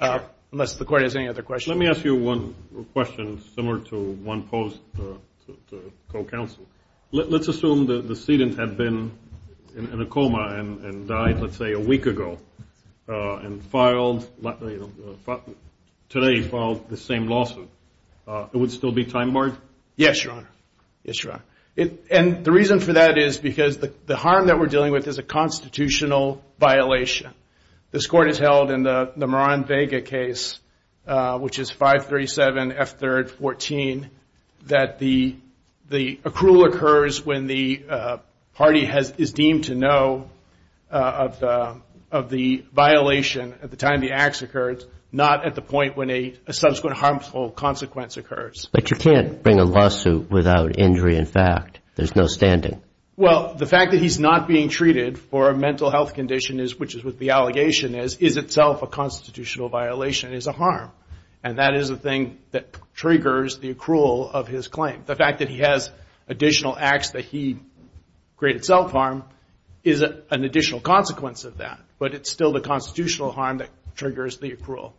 uh, 0.00 0.20
unless 0.52 0.74
the 0.74 0.84
Court 0.84 1.02
has 1.02 1.14
any 1.14 1.28
other 1.28 1.42
questions. 1.42 1.68
Let 1.68 1.78
me 1.78 1.88
ask 1.88 2.04
you 2.04 2.16
one 2.16 2.54
question 2.92 3.40
similar 3.54 3.78
to 3.86 3.96
one 3.96 4.48
posed 4.48 4.80
uh, 4.98 5.14
to 5.46 5.58
to 5.70 5.92
co-counsel. 6.08 6.66
Let's 7.12 7.48
assume 7.48 7.86
that 7.86 8.06
the 8.06 8.14
decedent 8.14 8.58
had 8.58 8.76
been 8.76 9.12
in 9.74 10.02
a 10.02 10.06
coma 10.06 10.48
and 10.58 11.08
died, 11.08 11.40
let's 11.40 11.56
say, 11.56 11.72
a 11.72 11.80
week 11.80 12.04
ago, 12.06 12.38
and 13.06 13.64
filed, 13.64 14.28
today 16.08 16.42
filed 16.42 16.88
the 16.88 16.96
same 16.96 17.28
lawsuit. 17.28 17.68
Uh, 18.26 18.46
it 18.52 18.56
would 18.56 18.70
still 18.70 18.92
be 18.92 19.04
time 19.04 19.32
barred? 19.32 19.56
Yes, 19.96 20.22
Your 20.22 20.34
Honor. 20.34 20.50
Yes, 21.04 21.22
Your 21.22 21.34
Honor. 21.34 21.42
And 22.10 22.44
the 22.44 22.50
reason 22.50 22.80
for 22.80 22.94
that 22.94 23.18
is 23.18 23.38
because 23.38 23.78
the 23.78 24.16
harm 24.16 24.48
that 24.48 24.58
we're 24.58 24.66
dealing 24.66 24.92
with 24.92 25.06
is 25.06 25.18
a 25.18 25.22
constitutional 25.22 26.42
violation. 26.58 27.32
This 27.92 28.06
Court 28.06 28.26
has 28.26 28.38
held 28.38 28.70
in 28.70 28.82
the 28.82 29.12
Moran-Vega 29.16 30.02
case, 30.02 30.58
uh, 31.06 31.38
which 31.38 31.58
is 31.58 31.70
537 31.70 32.72
F. 32.72 32.98
3rd 32.98 33.30
14, 33.30 34.10
that 34.66 34.98
the 34.98 35.36
the 35.88 36.16
accrual 36.16 36.66
occurs 36.66 37.24
when 37.24 37.46
the 37.46 37.82
uh, 37.88 38.18
party 38.54 38.84
has 38.84 39.14
is 39.16 39.32
deemed 39.32 39.64
to 39.64 39.74
know 39.74 40.28
uh 40.90 41.30
of 42.10 42.30
the 42.30 42.64
violation 42.72 43.54
at 43.62 43.70
the 43.70 43.76
time 43.76 44.00
the 44.00 44.12
acts 44.12 44.42
occurred, 44.42 44.84
not 45.10 45.46
at 45.46 45.54
the 45.54 45.62
point 45.62 45.96
when 45.96 46.10
a 46.10 46.34
subsequent 46.50 46.96
harmful 46.96 47.50
consequence 47.50 48.16
occurs. 48.16 48.68
But 48.72 48.90
you 48.90 48.96
can't 48.96 49.42
bring 49.42 49.58
a 49.58 49.64
lawsuit 49.64 50.30
without 50.30 50.78
injury 50.78 51.16
in 51.16 51.26
fact. 51.26 51.80
There's 51.94 52.14
no 52.14 52.26
standing. 52.26 52.82
Well, 53.16 53.54
the 53.54 53.66
fact 53.66 53.90
that 53.90 54.00
he's 54.00 54.20
not 54.20 54.46
being 54.46 54.68
treated 54.68 55.18
for 55.18 55.50
a 55.50 55.56
mental 55.56 55.90
health 55.90 56.14
condition, 56.14 56.60
is 56.60 56.78
which 56.78 56.94
is 56.94 57.02
what 57.02 57.18
the 57.18 57.30
allegation 57.30 57.96
is, 57.96 58.16
is 58.18 58.36
itself 58.36 58.82
a 58.82 58.86
constitutional 58.86 59.68
violation, 59.68 60.32
is 60.32 60.46
a 60.46 60.52
harm. 60.52 60.92
And 61.42 61.58
that 61.58 61.74
is 61.74 61.88
the 61.88 61.96
thing 61.96 62.38
that 62.52 62.76
triggers 62.94 63.58
the 63.58 63.74
accrual 63.74 64.30
of 64.30 64.46
his 64.46 64.68
claim. 64.68 65.02
The 65.06 65.16
fact 65.16 65.40
that 65.40 65.48
he 65.48 65.58
has 65.58 65.90
additional 66.28 66.76
acts 66.78 67.10
that 67.10 67.24
he 67.24 67.58
created 68.36 68.64
self-harm 68.64 69.24
is 69.82 70.02
an 70.02 70.44
additional 70.44 70.80
consequence 70.80 71.44
of 71.44 71.58
that. 71.58 71.80
But 71.98 72.14
it's 72.14 72.30
still 72.30 72.52
the 72.52 72.60
constitutional 72.60 73.32
harm 73.32 73.58
that 73.58 73.70
triggers 73.96 74.38
the 74.38 74.52
accrual. 74.52 74.92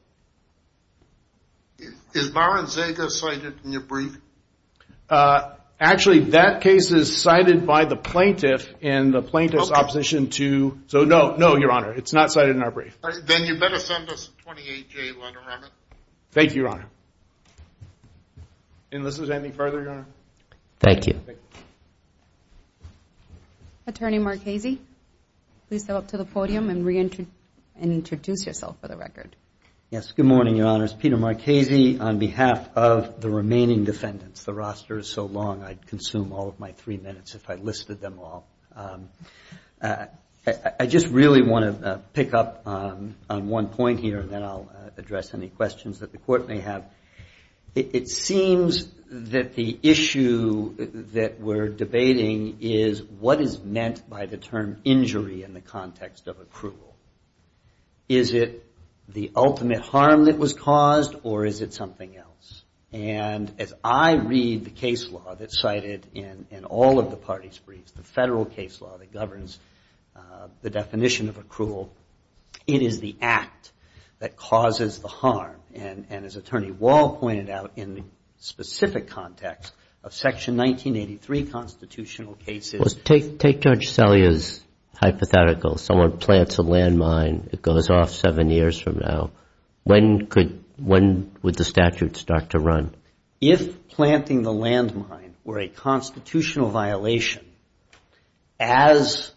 Is 2.14 2.34
Moran-Vega 2.34 3.10
cited 3.10 3.60
in 3.64 3.72
your 3.72 3.82
brief? 3.82 4.18
Uh, 5.10 5.54
actually, 5.80 6.20
that 6.32 6.62
case 6.62 6.92
is 6.92 7.16
cited 7.22 7.66
by 7.66 7.86
the 7.86 7.96
plaintiff 7.96 8.74
in 8.82 9.12
the 9.12 9.22
plaintiff's 9.22 9.72
opposition 9.72 10.30
to, 10.32 10.80
so 10.88 11.04
no, 11.04 11.36
no, 11.36 11.56
Your 11.56 11.72
Honor, 11.72 11.94
it's 11.94 12.14
not 12.14 12.32
cited 12.32 12.56
in 12.56 12.64
our 12.64 12.72
brief. 12.72 12.98
Then 13.24 13.46
you 13.46 13.60
better 13.60 13.80
send 13.80 14.10
us 14.10 14.30
a 14.30 14.50
28-J 14.50 15.12
letter 15.14 15.40
on 15.40 15.64
it. 15.64 15.70
Thank 16.32 16.56
you, 16.56 16.64
Your 16.64 16.72
Honor. 16.72 16.86
Unless 18.92 19.18
there's 19.18 19.30
anything 19.30 19.54
further, 19.54 19.82
Your 19.82 19.92
Honor. 19.92 20.06
Thank 20.80 21.08
you. 21.08 21.20
Attorney 23.88 24.20
Marchese, 24.20 24.80
please 25.68 25.84
step 25.84 25.96
up 25.96 26.08
to 26.10 26.18
the 26.18 26.26
podium 26.26 26.70
and 26.70 26.88
introduce 27.82 28.46
yourself 28.46 28.78
for 28.82 28.88
the 28.88 28.98
record. 28.98 29.36
Yes, 29.92 30.12
good 30.12 30.28
morning, 30.28 30.56
Your 30.56 30.68
Honors. 30.68 30.94
Peter 30.94 31.18
Marchese 31.18 31.98
on 31.98 32.20
behalf 32.20 32.70
of 32.78 33.22
the 33.22 33.30
remaining 33.32 33.86
defendants. 33.86 34.44
The 34.44 34.54
roster 34.54 35.00
is 35.00 35.08
so 35.08 35.26
long 35.26 35.64
I'd 35.64 35.88
consume 35.88 36.32
all 36.32 36.48
of 36.48 36.60
my 36.60 36.74
three 36.74 36.98
minutes 36.98 37.34
if 37.34 37.50
I 37.50 37.56
listed 37.56 38.00
them 38.00 38.20
all. 38.20 38.46
Um, 38.76 39.10
I 39.82 40.86
just 40.86 41.08
really 41.08 41.42
want 41.42 41.82
to 41.82 41.88
uh, 41.88 41.98
pick 42.14 42.36
up 42.36 42.68
um, 42.68 43.16
on 43.32 43.48
one 43.48 43.70
point 43.70 44.00
here, 44.00 44.20
and 44.20 44.30
then 44.30 44.44
I'll 44.44 44.70
uh, 44.72 44.92
address 44.98 45.34
any 45.34 45.50
questions 45.50 46.02
that 46.02 46.12
the 46.12 46.20
Court 46.20 46.48
may 46.48 46.60
have. 46.60 46.86
It 47.74 48.10
seems 48.10 48.88
that 49.10 49.56
the 49.56 49.80
issue 49.82 50.76
that 51.14 51.40
we're 51.40 51.68
debating 51.68 52.58
is 52.62 53.02
what 53.02 53.42
is 53.42 53.60
meant 53.60 54.08
by 54.08 54.28
the 54.28 54.38
term 54.38 54.82
injury 54.84 55.42
in 55.42 55.56
the 55.56 55.62
context 55.62 56.28
of 56.28 56.38
accrual. 56.38 56.94
Is 58.08 58.34
it 58.34 58.69
the 59.14 59.32
ultimate 59.36 59.82
harm 59.82 60.26
that 60.26 60.38
was 60.38 60.54
caused, 60.54 61.16
or 61.24 61.46
is 61.46 61.62
it 61.62 61.74
something 61.74 62.16
else? 62.16 62.64
And 62.92 63.52
as 63.60 63.74
I 63.84 64.14
read 64.14 64.66
the 64.66 64.72
case 64.72 65.10
law 65.10 65.36
that's 65.36 65.60
cited 65.62 66.08
in 66.14 66.66
all 66.66 67.00
of 67.00 67.12
the 67.12 67.18
parties' 67.18 67.60
briefs, 67.60 67.92
the 67.92 68.04
federal 68.04 68.46
case 68.46 68.82
law 68.82 68.98
that 68.98 69.12
governs 69.12 69.60
uh, 70.16 70.48
the 70.62 70.70
definition 70.70 71.30
of 71.30 71.38
accrual, 71.38 71.90
it 72.66 72.82
is 72.82 73.00
the 73.00 73.16
act 73.22 73.72
that 74.20 74.36
causes 74.36 75.00
the 75.00 75.08
harm. 75.08 75.56
And 75.76 76.06
as 76.10 76.36
Attorney 76.36 76.72
Wall 76.72 77.18
pointed 77.18 77.50
out, 77.50 77.74
in 77.76 77.96
the 77.96 78.04
specific 78.38 79.10
context 79.10 79.74
of 80.04 80.14
Section 80.14 80.58
1983 80.58 81.46
constitutional 81.46 82.34
cases. 82.36 82.96
Take 83.04 83.60
Judge 83.62 83.90
Selya's 83.90 84.64
hypothetical. 84.96 85.78
Someone 85.78 86.18
plants 86.18 86.60
a 86.60 86.64
landmine. 86.64 87.54
It 87.54 87.62
goes 87.62 87.90
off 87.90 88.12
seven 88.12 88.50
years 88.50 88.80
from 88.80 89.00
now. 89.00 89.32
When 89.84 90.28
could 90.28 90.64
when 90.78 91.32
would 91.42 91.56
the 91.56 91.66
statute 91.66 92.16
start 92.18 92.52
to 92.52 92.60
run? 92.60 92.96
If 93.42 93.88
planting 93.90 94.44
the 94.44 94.52
landmine 94.54 95.34
were 95.44 95.60
a 95.60 95.68
constitutional 95.68 96.70
violation, 96.70 97.46
as 98.60 99.32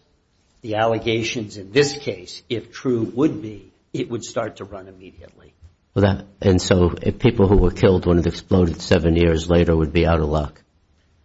the 0.61 0.75
allegations 0.75 1.57
in 1.57 1.71
this 1.71 1.97
case, 1.97 2.43
if 2.49 2.71
true, 2.71 3.11
would 3.15 3.41
be, 3.41 3.71
it 3.93 4.09
would 4.09 4.23
start 4.23 4.57
to 4.57 4.65
run 4.65 4.87
immediately. 4.87 5.53
And 5.95 6.61
so 6.61 6.89
people 7.19 7.47
who 7.47 7.57
were 7.57 7.71
killed 7.71 8.05
when 8.05 8.17
it 8.19 8.25
exploded 8.25 8.81
seven 8.81 9.15
years 9.15 9.49
later 9.49 9.75
would 9.75 9.93
be 9.93 10.05
out 10.07 10.19
of 10.19 10.27
luck? 10.27 10.61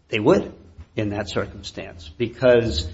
They 0.09 0.21
would 0.21 0.53
in 0.95 1.11
that 1.11 1.29
circumstance, 1.29 2.09
because 2.09 2.89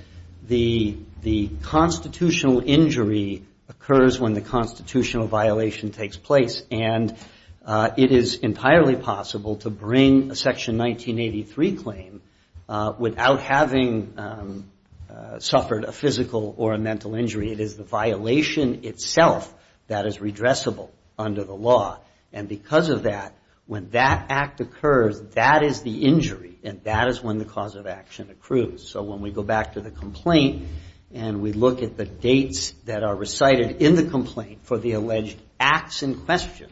the 0.46 0.96
the 1.22 1.48
constitutional 1.62 2.62
injury 2.64 3.42
occurs 3.68 4.20
when 4.20 4.34
the 4.34 4.40
constitutional 4.40 5.26
violation 5.26 5.90
takes 5.90 6.16
place. 6.16 6.62
And 6.70 7.16
uh, 7.64 7.90
it 7.96 8.12
is 8.12 8.36
entirely 8.36 8.96
possible 8.96 9.56
to 9.56 9.70
bring 9.70 10.30
a 10.30 10.36
Section 10.36 10.76
1983 10.76 11.76
claim 11.76 12.22
uh, 12.68 12.92
without 12.98 13.40
having 13.40 14.12
um, 14.18 14.70
uh, 15.10 15.38
suffered 15.38 15.84
a 15.84 15.92
physical 15.92 16.54
or 16.58 16.74
a 16.74 16.78
mental 16.78 17.14
injury. 17.14 17.52
It 17.52 17.60
is 17.60 17.76
the 17.76 17.84
violation 17.84 18.84
itself 18.84 19.52
that 19.86 20.06
is 20.06 20.18
redressable 20.18 20.90
under 21.18 21.44
the 21.44 21.54
law. 21.54 21.98
And 22.32 22.48
because 22.48 22.90
of 22.90 23.04
that, 23.04 23.32
when 23.66 23.90
that 23.90 24.26
act 24.30 24.60
occurs, 24.60 25.20
that 25.34 25.62
is 25.62 25.82
the 25.82 26.04
injury, 26.04 26.58
and 26.62 26.82
that 26.84 27.08
is 27.08 27.22
when 27.22 27.38
the 27.38 27.44
cause 27.44 27.76
of 27.76 27.86
action 27.86 28.30
accrues. 28.30 28.88
So 28.88 29.02
when 29.02 29.20
we 29.20 29.30
go 29.30 29.42
back 29.42 29.74
to 29.74 29.80
the 29.80 29.90
complaint 29.90 30.66
and 31.12 31.40
we 31.40 31.52
look 31.52 31.82
at 31.82 31.96
the 31.96 32.04
dates 32.04 32.72
that 32.84 33.02
are 33.02 33.14
recited 33.14 33.80
in 33.82 33.94
the 33.94 34.04
complaint 34.04 34.60
for 34.64 34.78
the 34.78 34.92
alleged 34.92 35.40
acts 35.58 36.02
in 36.02 36.14
question 36.14 36.70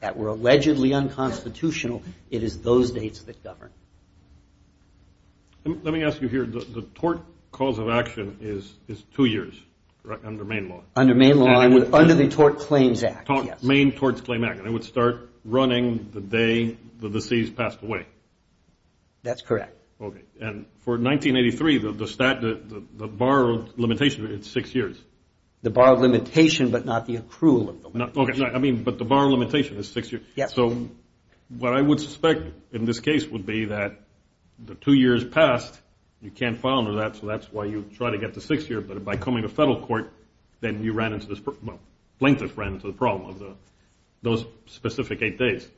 that 0.00 0.16
were 0.16 0.28
allegedly 0.28 0.94
unconstitutional, 0.94 2.02
it 2.30 2.42
is 2.42 2.60
those 2.60 2.90
dates 2.90 3.22
that 3.22 3.42
govern. 3.44 3.70
Let 5.64 5.94
me 5.94 6.02
ask 6.02 6.20
you 6.20 6.28
here. 6.28 6.44
The 6.44 6.86
tort 6.94 7.20
cause 7.52 7.78
of 7.78 7.88
action 7.88 8.38
is 8.40 8.74
two 9.14 9.26
years 9.26 9.54
under 10.24 10.44
Maine 10.44 10.68
law? 10.68 10.82
Under 10.96 11.14
Maine 11.14 11.38
law, 11.38 11.60
under 11.60 12.14
the 12.14 12.28
Tort 12.28 12.58
Claims 12.58 13.04
Act, 13.04 13.28
yes. 13.30 13.62
Maine 13.62 13.92
Torts 13.92 14.20
Claim 14.20 14.42
Act. 14.42 14.58
And 14.58 14.66
it 14.66 14.72
would 14.72 14.82
start 14.82 15.30
running 15.44 16.10
the 16.12 16.20
day 16.20 16.76
the 17.00 17.08
deceased 17.08 17.56
passed 17.56 17.82
away? 17.82 18.06
That's 19.22 19.42
correct. 19.42 19.76
Okay. 20.00 20.22
And 20.40 20.66
for 20.80 20.98
1983, 20.98 21.78
the 21.78 21.92
the 21.92 22.08
stat 22.08 22.40
the 22.40 22.82
the 22.96 23.06
bar 23.06 23.44
limitation 23.76 24.26
is 24.26 24.50
six 24.50 24.74
years? 24.74 24.96
The 25.62 25.70
bar 25.70 25.96
limitation, 25.96 26.70
but 26.70 26.84
not 26.84 27.06
the 27.06 27.18
accrual 27.18 27.68
of 27.68 27.82
the 27.82 27.88
limitation. 27.88 28.46
Okay. 28.46 28.54
I 28.54 28.58
mean, 28.58 28.82
but 28.82 28.98
the 28.98 29.04
bar 29.04 29.26
limitation 29.26 29.76
is 29.76 29.88
six 29.88 30.10
years. 30.10 30.24
Yes. 30.34 30.54
So 30.54 30.88
what 31.58 31.74
I 31.76 31.80
would 31.80 32.00
suspect 32.00 32.42
in 32.72 32.84
this 32.84 33.00
case 33.00 33.26
would 33.26 33.46
be 33.46 33.66
that 33.66 34.00
the 34.58 34.74
two 34.74 34.94
years 34.94 35.24
passed, 35.24 35.78
you 36.20 36.30
can't 36.30 36.58
file 36.58 36.78
under 36.78 36.94
that, 37.02 37.16
so 37.16 37.26
that's 37.26 37.50
why 37.52 37.64
you 37.64 37.84
try 37.96 38.10
to 38.10 38.18
get 38.18 38.34
the 38.34 38.40
six 38.40 38.68
year, 38.68 38.80
But 38.80 39.04
by 39.04 39.16
coming 39.16 39.42
to 39.42 39.48
federal 39.48 39.84
court, 39.84 40.12
then 40.60 40.82
you 40.82 40.92
ran 40.92 41.12
into 41.12 41.26
this, 41.26 41.40
well, 41.62 41.80
plaintiff 42.18 42.56
ran 42.56 42.74
into 42.74 42.86
the 42.86 42.92
problem 42.92 43.28
of 43.28 43.38
those 44.22 44.44
specific 44.66 45.20
eight 45.22 45.38
days. 45.38 45.68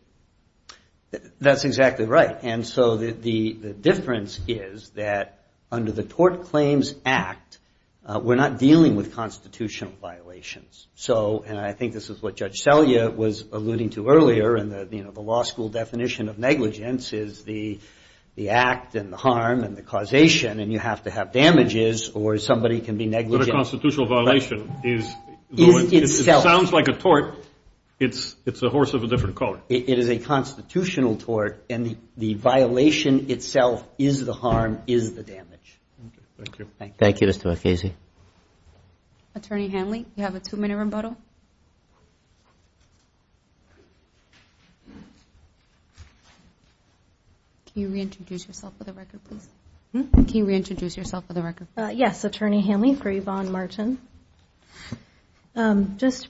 That's 1.41 1.65
exactly 1.65 2.07
right. 2.07 2.37
And 2.43 2.67
so 2.67 2.97
the 2.97 3.75
difference 3.81 4.41
is 4.49 4.91
that 4.91 5.45
under 5.71 5.93
the 5.93 6.03
Tort 6.03 6.45
Claims 6.45 6.95
Act, 7.05 7.59
uh, 8.07 8.21
we're 8.23 8.35
not 8.35 8.59
dealing 8.59 8.97
with 8.97 9.15
constitutional 9.15 9.93
violations. 10.01 10.87
So, 10.95 11.43
and 11.47 11.59
I 11.59 11.73
think 11.73 11.95
this 11.95 12.11
is 12.11 12.21
what 12.21 12.37
Judge 12.37 12.63
Selya 12.63 13.15
was 13.15 13.45
alluding 13.51 13.91
to 13.91 14.09
earlier, 14.09 14.57
and 14.57 14.71
the 14.71 15.21
law 15.21 15.43
school 15.43 15.69
definition 15.69 16.29
of 16.29 16.39
negligence 16.39 17.13
is 17.13 17.45
the 17.45 17.81
act 18.49 18.95
and 18.95 19.13
the 19.13 19.17
harm 19.17 19.65
and 19.65 19.77
the 19.77 19.83
causation, 19.83 20.61
and 20.61 20.73
you 20.73 20.79
have 20.79 21.05
to 21.05 21.11
have 21.11 21.33
damages 21.33 22.11
or 22.11 22.37
somebody 22.39 22.81
can 22.81 22.99
be 22.99 23.07
negligent. 23.07 23.49
But 23.49 23.55
a 23.55 23.57
constitutional 23.57 24.07
violation 24.07 24.71
is, 24.85 25.11
it 25.51 26.09
sounds 26.09 26.73
like 26.73 26.89
a 26.89 26.95
tort 26.95 27.37
It's 28.01 28.63
a 28.63 28.69
horse 28.69 28.93
of 28.93 29.05
a 29.05 29.07
different 29.07 29.37
color. 29.37 29.61
It 29.69 29.99
is 29.99 30.09
a 30.09 30.19
constitutional 30.19 31.17
tort, 31.17 31.65
and 31.71 31.97
the 32.17 32.35
violation 32.35 33.31
itself 33.31 33.87
is 33.99 34.25
the 34.25 34.35
harm, 34.35 34.83
is 34.87 35.15
the 35.15 35.23
damage. 35.23 35.79
Thank 36.37 36.59
you. 36.59 36.69
Thank 36.99 37.21
you, 37.21 37.29
Mr. 37.29 37.47
Marchese. 37.47 37.95
Attorney 39.37 39.69
Hanley, 39.69 40.07
you 40.17 40.25
have 40.25 40.35
a 40.35 40.41
two-minute 40.41 40.77
rebuttal. 40.77 41.17
Can 47.73 47.83
you 47.83 47.89
reintroduce 47.89 48.47
yourself 48.47 48.75
for 48.79 48.85
the 48.85 48.93
record, 48.93 49.21
please? 49.25 49.49
Hmm? 49.93 50.25
Can 50.25 50.29
you 50.29 50.45
reintroduce 50.45 50.97
yourself 50.97 51.27
for 51.27 51.33
the 51.33 51.43
record? 51.43 51.67
Uh, 51.77 51.91
yes, 51.93 52.25
Attorney 52.25 52.61
Hanley 52.61 52.95
for 52.95 53.11
Yvonne 53.11 53.51
Martin. 53.51 53.99
Um, 55.57 55.97
just 55.99 56.29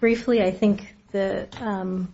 briefly, 0.00 0.42
I 0.42 0.50
think 0.50 0.91
the 1.12 1.48
um 1.60 2.12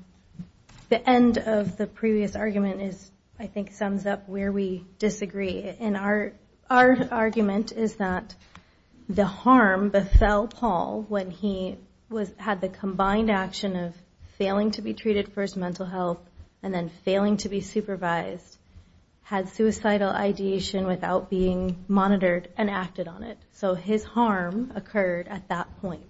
the 0.89 1.09
end 1.09 1.39
of 1.39 1.77
the 1.77 1.87
previous 1.87 2.35
argument 2.35 2.81
is, 2.81 3.11
I 3.39 3.47
think, 3.47 3.73
sums 3.73 4.07
up 4.07 4.29
where 4.29 4.51
we 4.51 4.85
disagree. 4.99 5.75
And 5.81 5.97
our 5.97 6.33
our 6.71 7.09
argument 7.11 7.73
is 7.73 7.97
that 7.97 8.35
the 9.09 9.25
harm 9.25 9.89
befell 9.89 10.47
Paul 10.47 11.05
when 11.09 11.31
he 11.31 11.77
was 12.11 12.31
had 12.37 12.61
the 12.61 12.69
combined 12.69 13.31
action 13.31 13.77
of 13.77 13.95
failing 14.39 14.71
to 14.73 14.83
be 14.83 14.95
treated 14.95 15.33
for 15.33 15.43
his 15.43 15.57
mental 15.57 15.87
health 15.87 16.21
and 16.63 16.73
then 16.75 16.89
failing 17.05 17.37
to 17.39 17.49
be 17.49 17.61
supervised, 17.61 18.57
had 19.23 19.49
suicidal 19.49 20.11
ideation 20.11 20.87
without 20.87 21.31
being 21.31 21.85
monitored 21.87 22.49
and 22.57 22.71
acted 22.71 23.09
on 23.09 23.23
it. 23.23 23.39
So 23.53 23.75
his 23.75 24.05
harm 24.05 24.73
occurred 24.75 25.29
at 25.29 25.49
that 25.49 25.81
point. 25.81 26.08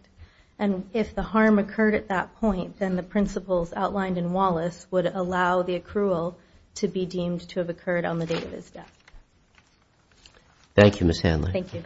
And 0.58 0.88
if 0.92 1.14
the 1.14 1.22
harm 1.22 1.58
occurred 1.58 1.94
at 1.94 2.08
that 2.08 2.34
point, 2.40 2.78
then 2.78 2.96
the 2.96 3.02
principles 3.02 3.72
outlined 3.74 4.18
in 4.18 4.32
Wallace 4.32 4.86
would 4.90 5.06
allow 5.06 5.62
the 5.62 5.78
accrual 5.78 6.34
to 6.76 6.88
be 6.88 7.06
deemed 7.06 7.42
to 7.50 7.60
have 7.60 7.70
occurred 7.70 8.04
on 8.04 8.18
the 8.18 8.26
date 8.26 8.42
of 8.42 8.52
his 8.52 8.68
death. 8.70 8.92
Thank 10.74 11.00
you, 11.00 11.06
Ms. 11.06 11.20
Hanley. 11.20 11.52
Thank 11.52 11.74
you. 11.74 11.84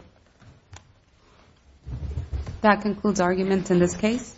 That 2.61 2.81
concludes 2.81 3.19
arguments 3.19 3.71
in 3.71 3.79
this 3.79 3.95
case. 3.95 4.35